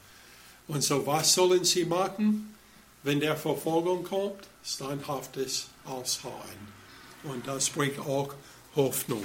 Und 0.66 0.82
so, 0.82 1.06
was 1.06 1.34
sollen 1.34 1.64
sie 1.64 1.84
machen, 1.84 2.54
wenn 3.02 3.20
der 3.20 3.36
Verfolgung 3.36 4.04
kommt? 4.04 4.48
Standhaftes 4.64 5.66
Ausharren. 5.84 6.74
Und 7.24 7.46
das 7.46 7.68
bringt 7.70 7.98
auch 7.98 8.34
Hoffnung. 8.74 9.24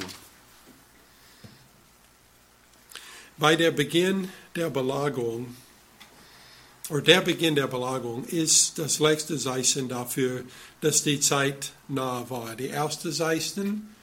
Bei 3.38 3.56
der 3.56 3.72
Beginn 3.72 4.30
der 4.56 4.70
Belagerung 4.70 5.56
oder 6.90 7.02
der 7.02 7.22
Beginn 7.22 7.56
der 7.56 7.68
Belagerung 7.68 8.26
ist 8.26 8.80
das 8.80 9.00
letzte 9.00 9.38
Zeichen 9.38 9.88
dafür, 9.88 10.44
dass 10.82 11.04
die 11.04 11.20
Zeit 11.20 11.72
nah 11.88 12.28
war. 12.30 12.56
Die 12.56 12.68
erste 12.68 13.12
Zeichen 13.12 13.96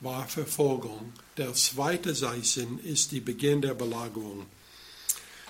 war 0.00 0.26
Verfolgung. 0.26 1.12
Der 1.38 1.54
zweite 1.54 2.12
Zeichen 2.12 2.78
ist 2.84 3.10
die 3.10 3.20
Beginn 3.20 3.62
der 3.62 3.72
Belagerung. 3.72 4.44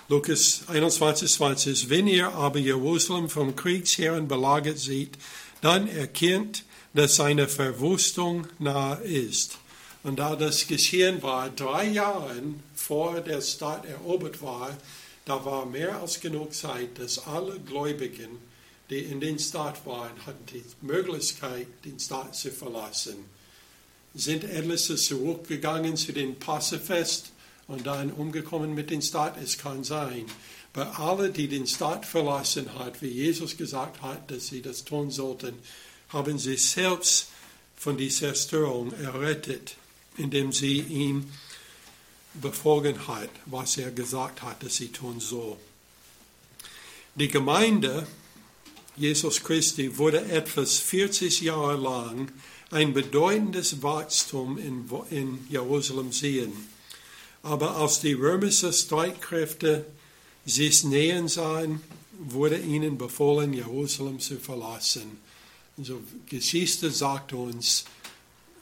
Lukas 0.07 0.61
21, 0.67 1.29
20. 1.29 1.89
Wenn 1.89 2.07
ihr 2.07 2.29
aber 2.29 2.57
Jerusalem 2.59 3.27
vom 3.27 3.53
Kriegsherren 3.53 4.29
belagert 4.29 4.79
seht, 4.79 5.17
dann 5.59 5.89
erkennt, 5.89 6.63
dass 6.93 7.17
seine 7.17 7.49
Verwüstung 7.49 8.47
nahe 8.59 9.03
ist. 9.03 9.57
Und 10.03 10.19
da 10.19 10.37
das 10.37 10.67
geschehen 10.67 11.21
war, 11.21 11.49
drei 11.49 11.89
Jahre 11.89 12.41
vor 12.73 13.19
der 13.19 13.41
Stadt 13.41 13.85
erobert 13.85 14.41
war, 14.41 14.77
da 15.25 15.43
war 15.43 15.65
mehr 15.65 15.99
als 15.99 16.21
genug 16.21 16.53
Zeit, 16.53 16.97
dass 16.97 17.27
alle 17.27 17.59
Gläubigen, 17.59 18.39
die 18.89 18.99
in 18.99 19.19
den 19.19 19.37
Staat 19.37 19.85
waren, 19.85 20.25
hatten 20.25 20.45
die 20.45 20.63
Möglichkeit, 20.79 21.67
den 21.83 21.99
Staat 21.99 22.37
zu 22.37 22.51
verlassen. 22.51 23.32
Sind 24.13 24.43
etliche 24.43 24.95
zurückgegangen 24.95 25.97
zu 25.97 26.13
den 26.13 26.37
Passefest 26.37 27.31
und 27.67 27.87
dann 27.87 28.11
umgekommen 28.11 28.73
mit 28.73 28.89
dem 28.89 29.01
Staat? 29.01 29.41
Es 29.41 29.57
kann 29.57 29.83
sein. 29.83 30.25
Aber 30.73 30.99
alle, 30.99 31.29
die 31.31 31.47
den 31.47 31.67
Staat 31.67 32.05
verlassen 32.05 32.73
hat, 32.77 33.01
wie 33.01 33.07
Jesus 33.07 33.57
gesagt 33.57 34.01
hat, 34.01 34.29
dass 34.29 34.47
sie 34.47 34.61
das 34.61 34.83
tun 34.83 35.11
sollten, 35.11 35.55
haben 36.09 36.37
sich 36.37 36.69
selbst 36.69 37.29
von 37.75 37.97
dieser 37.97 38.33
Zerstörung 38.33 38.93
errettet, 38.93 39.75
indem 40.17 40.51
sie 40.51 40.79
ihn 40.79 41.31
Befolgenheit, 42.35 43.29
was 43.45 43.77
er 43.77 43.91
gesagt 43.91 44.41
hat, 44.41 44.63
dass 44.63 44.75
sie 44.75 44.89
tun 44.89 45.19
soll. 45.19 45.57
Die 47.15 47.27
Gemeinde 47.27 48.07
Jesus 48.95 49.43
Christi 49.43 49.97
wurde 49.97 50.21
etwas 50.25 50.77
40 50.77 51.41
Jahre 51.41 51.77
lang 51.77 52.31
ein 52.73 52.93
bedeutendes 52.93 53.83
Wachstum 53.83 54.57
in, 54.57 54.89
in 55.11 55.45
Jerusalem 55.49 56.11
sehen. 56.11 56.51
Aber 57.43 57.77
als 57.77 57.99
die 57.99 58.13
römischen 58.13 58.73
Streitkräfte 58.73 59.85
sich 60.45 60.83
nähern 60.83 61.27
sahen, 61.27 61.81
wurde 62.17 62.57
ihnen 62.57 62.97
befohlen, 62.97 63.53
Jerusalem 63.53 64.19
zu 64.19 64.37
verlassen. 64.39 65.19
Also 65.77 66.01
Geschichte 66.27 66.89
sagt 66.89 67.33
uns 67.33 67.85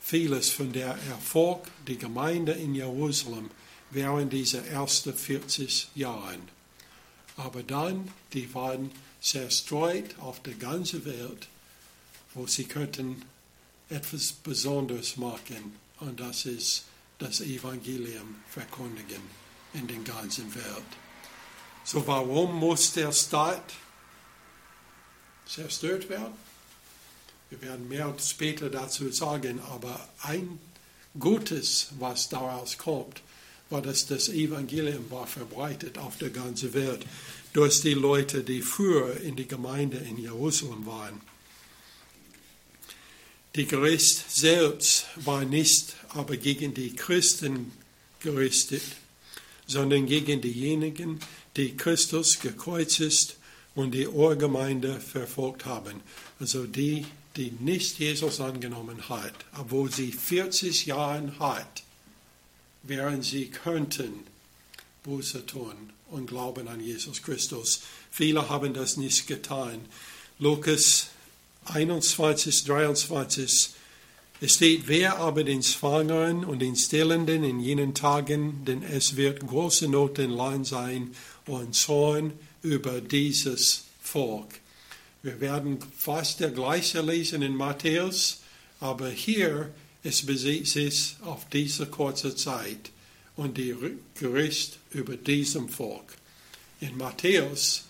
vieles 0.02 0.50
von 0.50 0.72
der 0.74 0.98
Erfolg 1.10 1.68
der 1.88 1.96
Gemeinde 1.96 2.54
in 2.54 2.76
Jerusalem 2.76 3.50
während 3.92 4.34
dieser 4.34 4.66
ersten 4.66 5.14
40 5.14 5.90
Jahren. 5.96 6.42
Aber 7.38 7.64
dann, 7.64 8.10
die 8.34 8.54
waren 8.54 8.92
zerstreut 9.22 10.18
auf 10.20 10.42
der 10.42 10.56
ganzen 10.56 11.06
Welt, 11.06 11.48
wo 12.34 12.48
sie 12.48 12.66
könnten 12.66 13.22
etwas 13.92 14.32
Besonderes 14.32 15.18
machen. 15.18 15.76
Und 16.00 16.20
das 16.20 16.46
ist 16.46 16.86
das 17.20 17.42
Evangelium 17.42 18.36
verkündigen 18.50 19.22
in 19.74 19.88
der 19.88 20.00
ganzen 20.00 20.54
Welt. 20.56 20.92
So 21.84 22.06
warum 22.08 22.56
muss 22.56 22.94
der 22.94 23.12
Staat 23.12 23.74
zerstört 25.46 26.10
werden? 26.10 26.34
Wir 27.50 27.62
werden 27.62 27.88
mehr 27.88 28.14
später 28.20 28.70
dazu 28.70 29.12
sagen, 29.12 29.60
aber 29.70 30.08
ein 30.24 30.60
Gutes, 31.20 31.90
was 32.00 32.30
daraus 32.30 32.78
kommt, 32.78 33.22
war, 33.70 33.82
dass 33.82 34.06
das 34.06 34.30
Evangelium 34.30 35.12
war 35.12 35.28
verbreitet 35.28 35.98
auf 35.98 36.18
der 36.18 36.30
ganzen 36.30 36.74
Welt 36.74 37.06
durch 37.54 37.82
die 37.82 37.94
Leute, 37.94 38.44
die 38.44 38.62
früher 38.62 39.20
in 39.22 39.36
die 39.36 39.48
Gemeinde 39.48 39.98
in 39.98 40.18
Jerusalem 40.18 40.86
waren. 40.86 41.22
Die 43.56 43.66
Gericht 43.66 44.32
selbst 44.32 45.08
war 45.16 45.44
nicht 45.44 45.96
aber 46.10 46.38
gegen 46.38 46.74
die 46.74 46.96
Christen 46.96 47.74
gerichtet, 48.22 48.84
sondern 49.68 50.06
gegen 50.06 50.40
diejenigen, 50.40 51.20
die 51.58 51.76
Christus 51.76 52.40
gekreuzigt 52.40 53.36
und 53.76 53.92
die 53.92 54.08
Urgemeinde 54.08 55.02
verfolgt 55.02 55.66
haben. 55.66 56.02
Also 56.40 56.66
die, 56.66 57.06
die 57.36 57.52
nicht 57.60 58.00
Jesus 58.00 58.40
angenommen 58.40 59.10
hat, 59.10 59.34
obwohl 59.58 59.92
sie 59.92 60.14
40 60.14 60.86
Jahre 60.86 61.38
hat, 61.40 61.84
während 62.84 63.26
sie 63.26 63.48
könnten 63.48 64.14
Buße 65.04 65.46
tun 65.46 65.76
und 66.10 66.28
glauben 66.28 66.70
an 66.70 66.80
Jesus 66.80 67.22
Christus. 67.22 67.82
Viele 68.12 68.50
haben 68.50 68.74
das 68.74 68.96
nicht 68.96 69.28
getan. 69.28 69.80
Lukas 70.40 71.08
21, 71.66 72.64
23. 72.66 73.70
Es 74.44 74.56
steht, 74.56 74.88
wer 74.88 75.20
aber 75.20 75.44
den 75.44 75.62
Schwangeren 75.62 76.44
und 76.44 76.60
den 76.60 76.76
Stillenden 76.76 77.44
in 77.44 77.60
jenen 77.60 77.94
Tagen, 77.94 78.66
denn 78.66 78.82
es 78.82 79.16
wird 79.16 79.46
große 79.46 79.88
Not 79.88 80.18
in 80.18 80.32
Land 80.32 80.66
sein 80.66 81.16
und 81.46 81.76
Zorn 81.76 82.34
über 82.64 83.02
dieses 83.02 83.86
Volk. 84.02 84.60
Wir 85.22 85.40
werden 85.40 85.78
fast 85.96 86.40
der 86.40 86.50
gleiche 86.50 87.02
lesen 87.02 87.44
in 87.44 87.56
Matthäus, 87.56 88.42
aber 88.80 89.10
hier 89.10 89.72
es 90.04 90.26
bezieht 90.26 90.68
sich 90.68 91.16
auf 91.22 91.48
diese 91.50 91.86
kurze 91.86 92.36
Zeit 92.36 92.90
und 93.36 93.58
die 93.58 93.76
Gericht 94.16 94.80
über 94.92 95.16
diesem 95.16 95.70
Volk. 95.70 96.16
In 96.80 96.98
Matthäus 96.98 97.84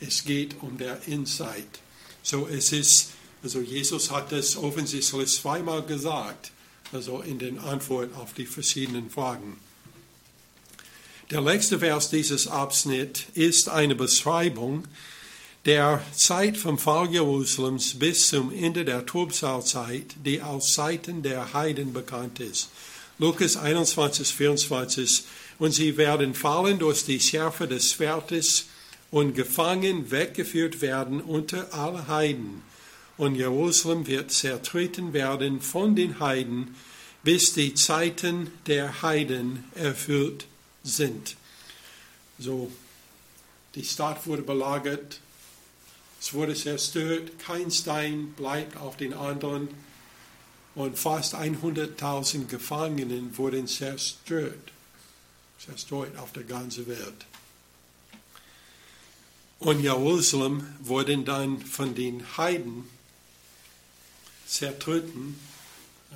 es 0.00 0.24
geht 0.24 0.62
um 0.62 0.78
der 0.78 1.06
Insight. 1.06 1.80
So 2.22 2.46
es 2.46 2.72
ist 2.72 3.10
also 3.42 3.60
Jesus 3.60 4.10
hat 4.10 4.32
es 4.32 4.56
offensichtlich 4.56 5.32
zweimal 5.32 5.82
gesagt, 5.82 6.50
also 6.92 7.20
in 7.20 7.38
den 7.38 7.58
Antworten 7.58 8.14
auf 8.16 8.34
die 8.34 8.46
verschiedenen 8.46 9.10
Fragen. 9.10 9.58
Der 11.30 11.40
letzte 11.40 11.78
Vers 11.78 12.10
dieses 12.10 12.48
Abschnitts 12.48 13.24
ist 13.34 13.68
eine 13.68 13.94
Beschreibung 13.94 14.88
der 15.66 16.02
Zeit 16.14 16.56
vom 16.56 16.78
Fall 16.78 17.10
Jerusalems 17.10 17.98
bis 17.98 18.28
zum 18.28 18.50
Ende 18.50 18.86
der 18.86 19.04
Trubsalzeit, 19.04 20.16
die 20.24 20.40
aus 20.40 20.72
Zeiten 20.72 21.22
der 21.22 21.52
Heiden 21.52 21.92
bekannt 21.92 22.40
ist. 22.40 22.70
Lukas 23.18 23.56
21, 23.56 24.28
24. 24.28 25.24
Und 25.58 25.72
sie 25.72 25.96
werden 25.96 26.34
fallen 26.34 26.78
durch 26.78 27.04
die 27.04 27.20
Schärfe 27.20 27.68
des 27.68 27.92
Schwertes 27.92 28.66
und 29.10 29.34
gefangen 29.34 30.10
weggeführt 30.10 30.80
werden 30.80 31.20
unter 31.20 31.74
alle 31.74 32.06
Heiden 32.06 32.62
und 33.18 33.34
Jerusalem 33.34 34.06
wird 34.06 34.30
zertreten 34.30 35.12
werden 35.12 35.60
von 35.60 35.94
den 35.96 36.20
Heiden, 36.20 36.76
bis 37.24 37.52
die 37.52 37.74
Zeiten 37.74 38.50
der 38.66 39.02
Heiden 39.02 39.64
erfüllt 39.74 40.46
sind. 40.84 41.36
So, 42.38 42.70
die 43.74 43.84
Stadt 43.84 44.26
wurde 44.26 44.42
belagert, 44.42 45.20
es 46.20 46.32
wurde 46.32 46.54
zerstört, 46.54 47.38
kein 47.40 47.70
Stein 47.70 48.32
bleibt 48.36 48.76
auf 48.76 48.96
den 48.96 49.12
anderen 49.12 49.68
und 50.74 50.96
fast 50.96 51.34
100.000 51.34 52.46
Gefangenen 52.46 53.36
wurden 53.36 53.66
zerstört, 53.66 54.72
zerstört 55.58 56.16
auf 56.18 56.32
der 56.32 56.44
ganzen 56.44 56.86
Welt. 56.86 57.26
Und 59.58 59.80
Jerusalem 59.80 60.64
wurde 60.80 61.18
dann 61.18 61.60
von 61.60 61.96
den 61.96 62.36
Heiden 62.36 62.84
zertreten, 64.48 65.38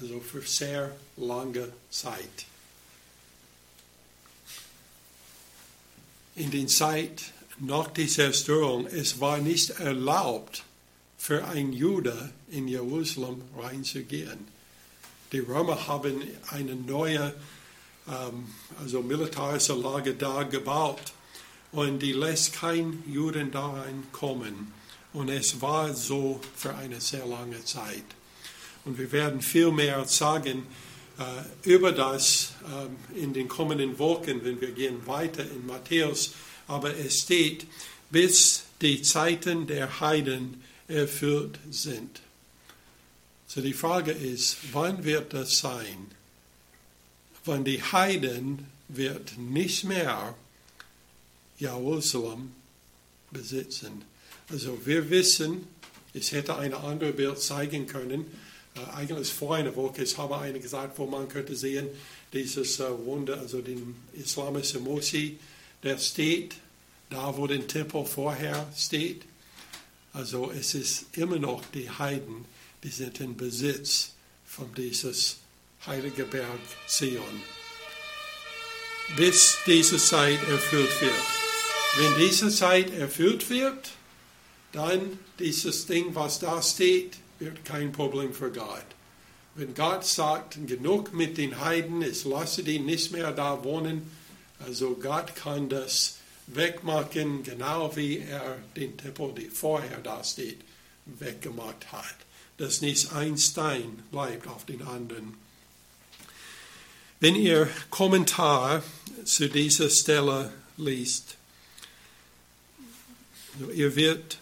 also 0.00 0.20
für 0.20 0.42
sehr 0.42 0.96
lange 1.16 1.72
Zeit. 1.90 2.46
In 6.34 6.50
der 6.50 6.66
Zeit 6.66 7.22
nach 7.58 7.88
der 7.88 8.08
Zerstörung, 8.08 8.86
es 8.86 9.20
war 9.20 9.38
nicht 9.38 9.70
erlaubt, 9.70 10.64
für 11.18 11.46
einen 11.46 11.72
Jude 11.72 12.32
in 12.50 12.66
Jerusalem 12.66 13.42
reinzugehen. 13.56 14.48
Die 15.30 15.38
Römer 15.38 15.86
haben 15.86 16.20
eine 16.50 16.74
neue 16.74 17.32
ähm, 18.08 18.50
also 18.80 19.02
militärische 19.02 19.74
Lage 19.74 20.14
da 20.14 20.42
gebaut 20.42 21.12
und 21.70 22.00
die 22.00 22.12
lässt 22.12 22.54
kein 22.54 23.04
Juden 23.06 23.52
da 23.52 23.68
reinkommen. 23.68 24.74
Und 25.12 25.28
es 25.28 25.60
war 25.60 25.94
so 25.94 26.40
für 26.56 26.74
eine 26.74 27.00
sehr 27.00 27.26
lange 27.26 27.64
Zeit. 27.64 28.04
Und 28.84 28.98
wir 28.98 29.12
werden 29.12 29.40
viel 29.40 29.70
mehr 29.70 30.04
sagen 30.04 30.66
äh, 31.18 31.68
über 31.68 31.92
das 31.92 32.54
äh, 33.14 33.20
in 33.20 33.32
den 33.32 33.48
kommenden 33.48 33.98
Wochen, 33.98 34.44
wenn 34.44 34.60
wir 34.60 34.72
gehen 34.72 35.06
weiter 35.06 35.44
in 35.44 35.66
Matthäus. 35.66 36.34
Aber 36.66 36.96
es 36.96 37.20
steht, 37.20 37.66
bis 38.10 38.64
die 38.80 39.02
Zeiten 39.02 39.66
der 39.66 40.00
Heiden 40.00 40.62
erfüllt 40.88 41.58
sind. 41.70 42.20
So 43.46 43.60
die 43.60 43.74
Frage 43.74 44.12
ist, 44.12 44.56
wann 44.72 45.04
wird 45.04 45.34
das 45.34 45.58
sein? 45.58 46.10
Wann 47.44 47.64
die 47.64 47.82
Heiden 47.82 48.66
wird 48.88 49.38
nicht 49.38 49.84
mehr 49.84 50.34
Jerusalem 51.58 52.52
besitzen. 53.30 54.04
Also 54.50 54.84
wir 54.84 55.10
wissen, 55.10 55.66
ich 56.12 56.32
hätte 56.32 56.56
ein 56.56 56.74
anderes 56.74 57.16
Bild 57.16 57.38
zeigen 57.38 57.86
können, 57.86 58.26
eigentlich 58.94 59.32
vor 59.32 59.56
einer 59.56 59.74
Woche, 59.76 60.02
ich 60.02 60.16
habe 60.16 60.38
eine 60.38 60.58
gesagt, 60.58 60.98
wo 60.98 61.06
man 61.06 61.28
könnte 61.28 61.54
sehen, 61.54 61.88
dieses 62.32 62.80
äh, 62.80 62.84
Wunder, 63.04 63.38
also 63.38 63.60
den 63.60 63.96
islamischen 64.14 64.82
Mosi, 64.84 65.38
der 65.82 65.98
steht 65.98 66.54
da, 67.10 67.36
wo 67.36 67.46
der 67.46 67.66
Tempel 67.66 68.04
vorher 68.04 68.66
steht. 68.76 69.22
Also 70.12 70.50
es 70.50 70.74
ist 70.74 71.16
immer 71.16 71.38
noch 71.38 71.64
die 71.74 71.90
Heiden, 71.90 72.44
die 72.82 72.88
sind 72.88 73.20
in 73.20 73.36
Besitz 73.36 74.12
von 74.46 74.72
dieses 74.74 75.38
heilige 75.86 76.24
Berg 76.24 76.60
Zion. 76.86 77.42
Bis 79.16 79.58
diese 79.66 79.98
Zeit 79.98 80.40
erfüllt 80.48 81.00
wird. 81.00 81.12
Wenn 81.96 82.26
diese 82.26 82.50
Zeit 82.50 82.94
erfüllt 82.94 83.50
wird, 83.50 83.90
dann 84.72 85.18
dieses 85.38 85.86
Ding, 85.86 86.14
was 86.14 86.38
da 86.38 86.62
steht, 86.62 87.18
wird 87.42 87.64
kein 87.64 87.90
Problem 87.92 88.32
für 88.32 88.52
Gott. 88.52 88.86
Wenn 89.54 89.74
Gott 89.74 90.04
sagt, 90.04 90.56
genug 90.66 91.12
mit 91.12 91.36
den 91.36 91.60
Heiden, 91.60 92.00
ich 92.02 92.24
lasse 92.24 92.62
die 92.62 92.78
nicht 92.78 93.12
mehr 93.12 93.32
da 93.32 93.64
wohnen, 93.64 94.10
also 94.60 94.94
Gott 94.94 95.34
kann 95.34 95.68
das 95.68 96.16
wegmachen, 96.46 97.42
genau 97.42 97.94
wie 97.96 98.18
er 98.18 98.58
den 98.76 98.96
Tempel, 98.96 99.32
der 99.32 99.50
vorher 99.50 99.98
da 99.98 100.22
steht, 100.22 100.60
weggemacht 101.04 101.90
hat. 101.90 102.14
Dass 102.58 102.80
nicht 102.80 103.12
ein 103.12 103.36
Stein 103.36 104.02
bleibt 104.10 104.46
auf 104.46 104.64
den 104.64 104.82
anderen. 104.82 105.34
Wenn 107.18 107.34
ihr 107.34 107.68
Kommentar 107.90 108.82
zu 109.24 109.48
dieser 109.48 109.90
Stelle 109.90 110.52
liest, 110.76 111.36
ihr 113.74 113.96
werdet 113.96 114.38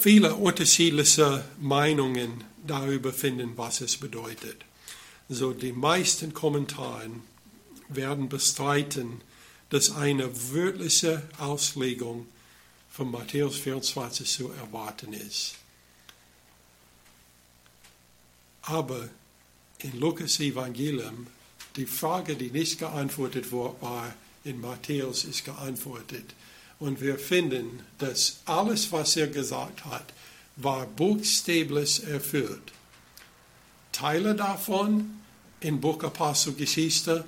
viele 0.00 0.34
unterschiedliche 0.34 1.44
Meinungen 1.60 2.44
darüber 2.66 3.12
finden, 3.12 3.56
was 3.56 3.80
es 3.80 3.96
bedeutet. 3.96 4.64
So 5.28 5.52
die 5.52 5.72
meisten 5.72 6.34
Kommentaren 6.34 7.22
werden 7.88 8.28
bestreiten, 8.28 9.20
dass 9.70 9.94
eine 9.94 10.30
wörtliche 10.52 11.22
Auslegung 11.38 12.26
von 12.90 13.10
Matthäus 13.10 13.56
24 13.56 14.28
zu 14.28 14.50
erwarten 14.50 15.12
ist. 15.12 15.54
Aber 18.62 19.08
in 19.78 19.98
Lukas 19.98 20.40
Evangelium, 20.40 21.26
die 21.76 21.86
Frage, 21.86 22.34
die 22.34 22.50
nicht 22.50 22.78
geantwortet 22.78 23.52
war, 23.52 24.14
in 24.44 24.60
Matthäus 24.60 25.24
ist 25.24 25.44
geantwortet. 25.44 26.34
Und 26.80 27.00
wir 27.00 27.18
finden, 27.18 27.80
dass 27.98 28.40
alles, 28.44 28.92
was 28.92 29.16
er 29.16 29.26
gesagt 29.26 29.84
hat, 29.84 30.04
war 30.56 30.86
buchstäblich 30.86 32.04
erfüllt. 32.06 32.72
Teile 33.92 34.34
davon 34.34 35.20
in 35.60 35.80
Buch 35.80 36.02
Apostelgeschichte, 36.04 37.24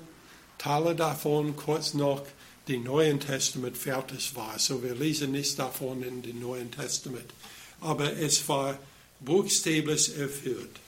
Teile 0.57 0.95
davon 0.95 1.55
kurz 1.55 1.93
noch 1.93 2.23
die 2.67 2.77
Neuen 2.77 3.19
Testament 3.19 3.77
fertig 3.77 4.35
war. 4.35 4.57
So 4.59 4.83
wir 4.83 4.95
lesen 4.95 5.31
nicht 5.31 5.57
davon 5.59 6.03
in 6.03 6.21
dem 6.21 6.39
Neuen 6.39 6.71
Testament. 6.71 7.33
Aber 7.81 8.13
es 8.13 8.47
war 8.47 8.77
buchstäblich 9.19 10.17
erfüllt. 10.17 10.79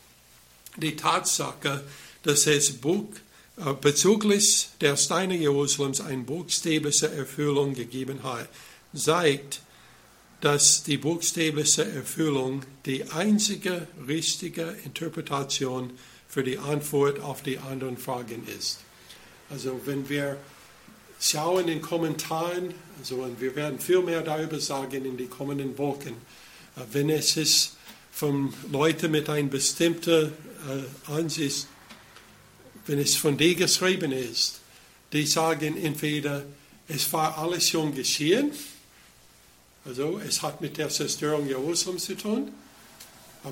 Die 0.78 0.95
Tatsache, 0.95 1.84
dass 2.24 2.47
es 2.47 2.72
Buch, 2.74 3.09
äh, 3.16 3.32
bezüglich 3.82 4.70
der 4.82 4.97
Steine 4.97 5.36
Jerusalems 5.36 6.01
eine 6.01 6.24
buchstäbliche 6.24 7.12
Erfüllung 7.12 7.74
gegeben 7.74 8.24
hat, 8.24 8.49
zeigt, 8.95 9.62
dass 10.41 10.84
die 10.84 10.97
buchstäbliche 10.97 11.86
Erfüllung 11.86 12.64
die 12.86 13.10
einzige 13.12 13.88
richtige 14.08 14.76
Interpretation 14.84 15.91
für 16.28 16.43
die 16.43 16.58
Antwort 16.58 17.20
auf 17.20 17.43
die 17.43 17.60
anderen 17.60 17.97
Fragen 17.97 18.45
ist. 18.60 18.80
Also 19.49 19.80
wenn 19.86 20.10
wir 20.10 20.38
schauen 21.20 21.70
in 21.70 21.82
Kommentaren, 21.82 22.74
also 22.99 23.18
und 23.18 23.39
wir 23.39 23.56
werden 23.56 23.80
viel 23.80 24.01
mehr 24.01 24.22
darüber 24.22 24.60
sagen 24.60 25.06
in 25.06 25.16
den 25.16 25.30
kommenden 25.30 25.78
Wochen, 25.78 26.10
äh, 26.76 26.82
wenn 26.91 27.10
es 27.10 27.38
ist 27.38 27.78
von 28.12 28.54
Leuten 28.72 29.12
mit 29.12 29.30
einer 29.30 29.47
bestimmten 29.47 30.26
äh, 30.28 31.12
Ansicht, 31.12 31.68
wenn 32.86 32.99
es 32.99 33.15
von 33.15 33.38
dir 33.38 33.55
geschrieben 33.55 34.11
ist, 34.11 34.59
die 35.11 35.25
sagen 35.25 35.77
entweder, 35.77 36.43
es 36.88 37.11
war 37.13 37.38
alles 37.38 37.69
schon 37.69 37.93
geschehen, 37.93 38.51
also 39.86 40.19
es 40.25 40.41
hat 40.41 40.61
mit 40.61 40.77
der 40.77 40.89
Zerstörung 40.89 41.47
Jerusalems 41.47 42.05
zu 42.05 42.15
tun, 42.15 42.51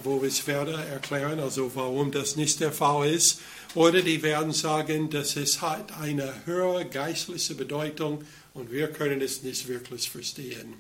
wo 0.04 0.24
ich 0.24 0.48
werde 0.48 0.74
erklären, 0.74 1.40
also 1.40 1.72
warum 1.76 2.12
das 2.12 2.38
nicht 2.38 2.62
der 2.62 2.72
Fall 2.72 3.10
ist. 3.10 3.42
Oder 3.76 4.02
die 4.02 4.24
werden 4.24 4.54
sagen, 4.54 5.10
dass 5.10 5.36
es 5.36 5.62
hat 5.62 5.98
eine 6.00 6.34
höhere 6.46 6.86
geistliche 6.86 7.56
Bedeutung 7.56 8.24
und 8.54 8.72
wir 8.72 8.88
können 8.88 9.22
es 9.22 9.44
nicht 9.44 9.68
wirklich 9.68 10.10
verstehen. 10.10 10.76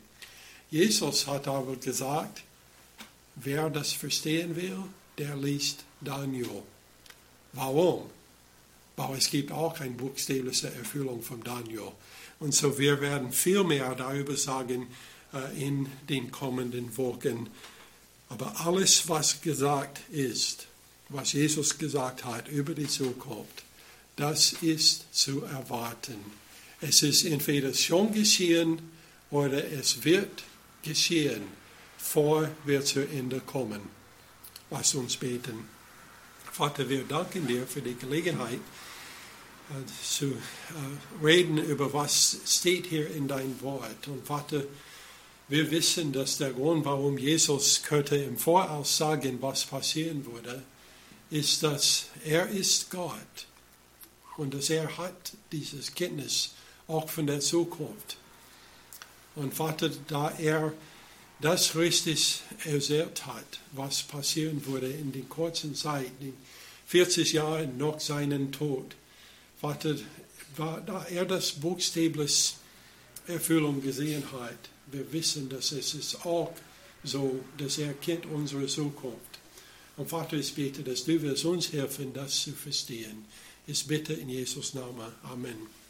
Jesus 0.70 1.28
hat 1.28 1.50
aber 1.50 1.76
gesagt, 1.76 2.44
wer 3.36 3.70
das 3.70 3.92
verstehen 3.92 4.56
will, 4.56 4.78
der 5.18 5.36
liest 5.36 5.84
Daniel. 6.00 6.64
Warum? 7.52 8.10
Weil 9.10 9.18
es 9.18 9.30
gibt 9.30 9.52
auch 9.52 9.80
eine 9.80 9.92
buchstäbliche 9.92 10.68
Erfüllung 10.68 11.22
von 11.22 11.44
Daniel. 11.44 11.92
Und 12.40 12.54
so 12.54 12.78
wir 12.78 13.02
werden 13.02 13.32
viel 13.32 13.64
mehr 13.64 13.96
darüber 13.96 14.36
sagen 14.36 14.88
äh, 15.34 15.68
in 15.68 15.88
den 16.10 16.32
kommenden 16.32 16.96
Wochen. 16.98 17.50
Aber 18.30 18.66
alles, 18.66 19.10
was 19.10 19.42
gesagt 19.42 20.02
ist, 20.12 20.68
was 21.10 21.34
Jesus 21.34 21.78
gesagt 21.78 22.26
hat 22.26 22.48
über 22.48 22.74
die 22.74 22.88
Zukunft, 22.88 23.64
das 24.16 24.54
ist 24.54 25.14
zu 25.14 25.44
erwarten. 25.44 26.16
Es 26.80 27.04
ist 27.04 27.26
entweder 27.26 27.74
schon 27.74 28.14
geschehen 28.14 28.82
oder 29.30 29.64
es 29.72 30.04
wird 30.04 30.44
geschehen, 30.84 31.44
vor 31.98 32.50
wir 32.66 32.84
zu 32.84 33.02
Ende 33.02 33.40
kommen. 33.40 33.82
Lass 34.70 34.96
uns 34.96 35.18
beten. 35.18 35.68
Vater, 36.52 36.90
wir 36.90 37.04
danken 37.04 37.48
dir 37.48 37.66
für 37.68 37.82
die 37.82 37.96
Gelegenheit, 37.96 38.60
zu 40.04 40.26
äh, 40.26 41.26
reden 41.26 41.58
über 41.58 41.94
was 41.94 42.38
steht 42.46 42.88
hier 42.88 43.10
in 43.12 43.28
dein 43.28 43.62
Wort. 43.62 44.08
Und 44.08 44.26
Vater, 44.26 44.64
wir 45.48 45.70
wissen, 45.72 46.14
dass 46.14 46.38
der 46.38 46.52
Grund, 46.52 46.86
warum 46.86 47.18
Jesus 47.18 47.84
könnte 47.84 48.16
im 48.16 48.38
Voraus 48.38 48.98
sagen, 48.98 49.38
was 49.42 49.66
passieren 49.66 50.26
würde, 50.26 50.64
ist, 51.30 51.64
dass 51.64 52.06
er 52.24 52.48
ist 52.50 52.90
Gott 52.90 53.48
und 54.38 54.54
dass 54.54 54.70
er 54.70 54.98
hat 54.98 55.34
dieses 55.52 55.94
Kenntnis 55.94 56.52
auch 56.88 57.10
von 57.10 57.28
der 57.28 57.40
Zukunft. 57.40 58.18
Und 59.36 59.54
Vater, 59.54 59.90
da 60.08 60.32
er 60.38 60.74
das 61.40 61.76
richtig 61.76 62.42
erzählt 62.66 63.26
hat, 63.26 63.60
was 63.72 64.04
passieren 64.04 64.66
würde 64.66 64.88
in 64.88 65.12
den 65.12 65.28
kurzen 65.28 65.74
Zeit, 65.76 66.12
in 66.20 66.34
40 66.86 67.34
Jahren 67.34 67.78
nach 67.78 68.00
seinem 68.00 68.52
Tod, 68.52 68.96
Vater, 69.62 69.96
da 70.58 71.06
er 71.06 71.26
das 71.26 71.52
buchstäblich 71.52 72.56
Erfüllung 73.28 73.80
gesehen 73.80 74.24
hat, 74.32 74.58
wir 74.92 75.14
wissen, 75.14 75.50
dass 75.50 75.72
es 75.72 75.94
ist 75.94 76.26
auch 76.26 76.52
so, 77.04 77.40
dass 77.60 77.78
er 77.78 77.94
kennt 77.94 78.26
unsere 78.26 78.66
Zukunft. 78.66 79.40
Und 79.98 80.10
Vater, 80.10 80.38
ich 80.38 80.56
bete, 80.56 80.82
dass 80.82 81.06
du 81.06 81.22
wirst 81.22 81.46
uns 81.46 81.72
helfen, 81.72 82.12
das 82.12 82.42
zu 82.42 82.54
verstehen. 82.54 83.26
Ich 83.68 83.86
bitte 83.86 84.14
in 84.14 84.30
Jesus 84.30 84.74
Namen. 84.74 85.12
Amen. 85.24 85.81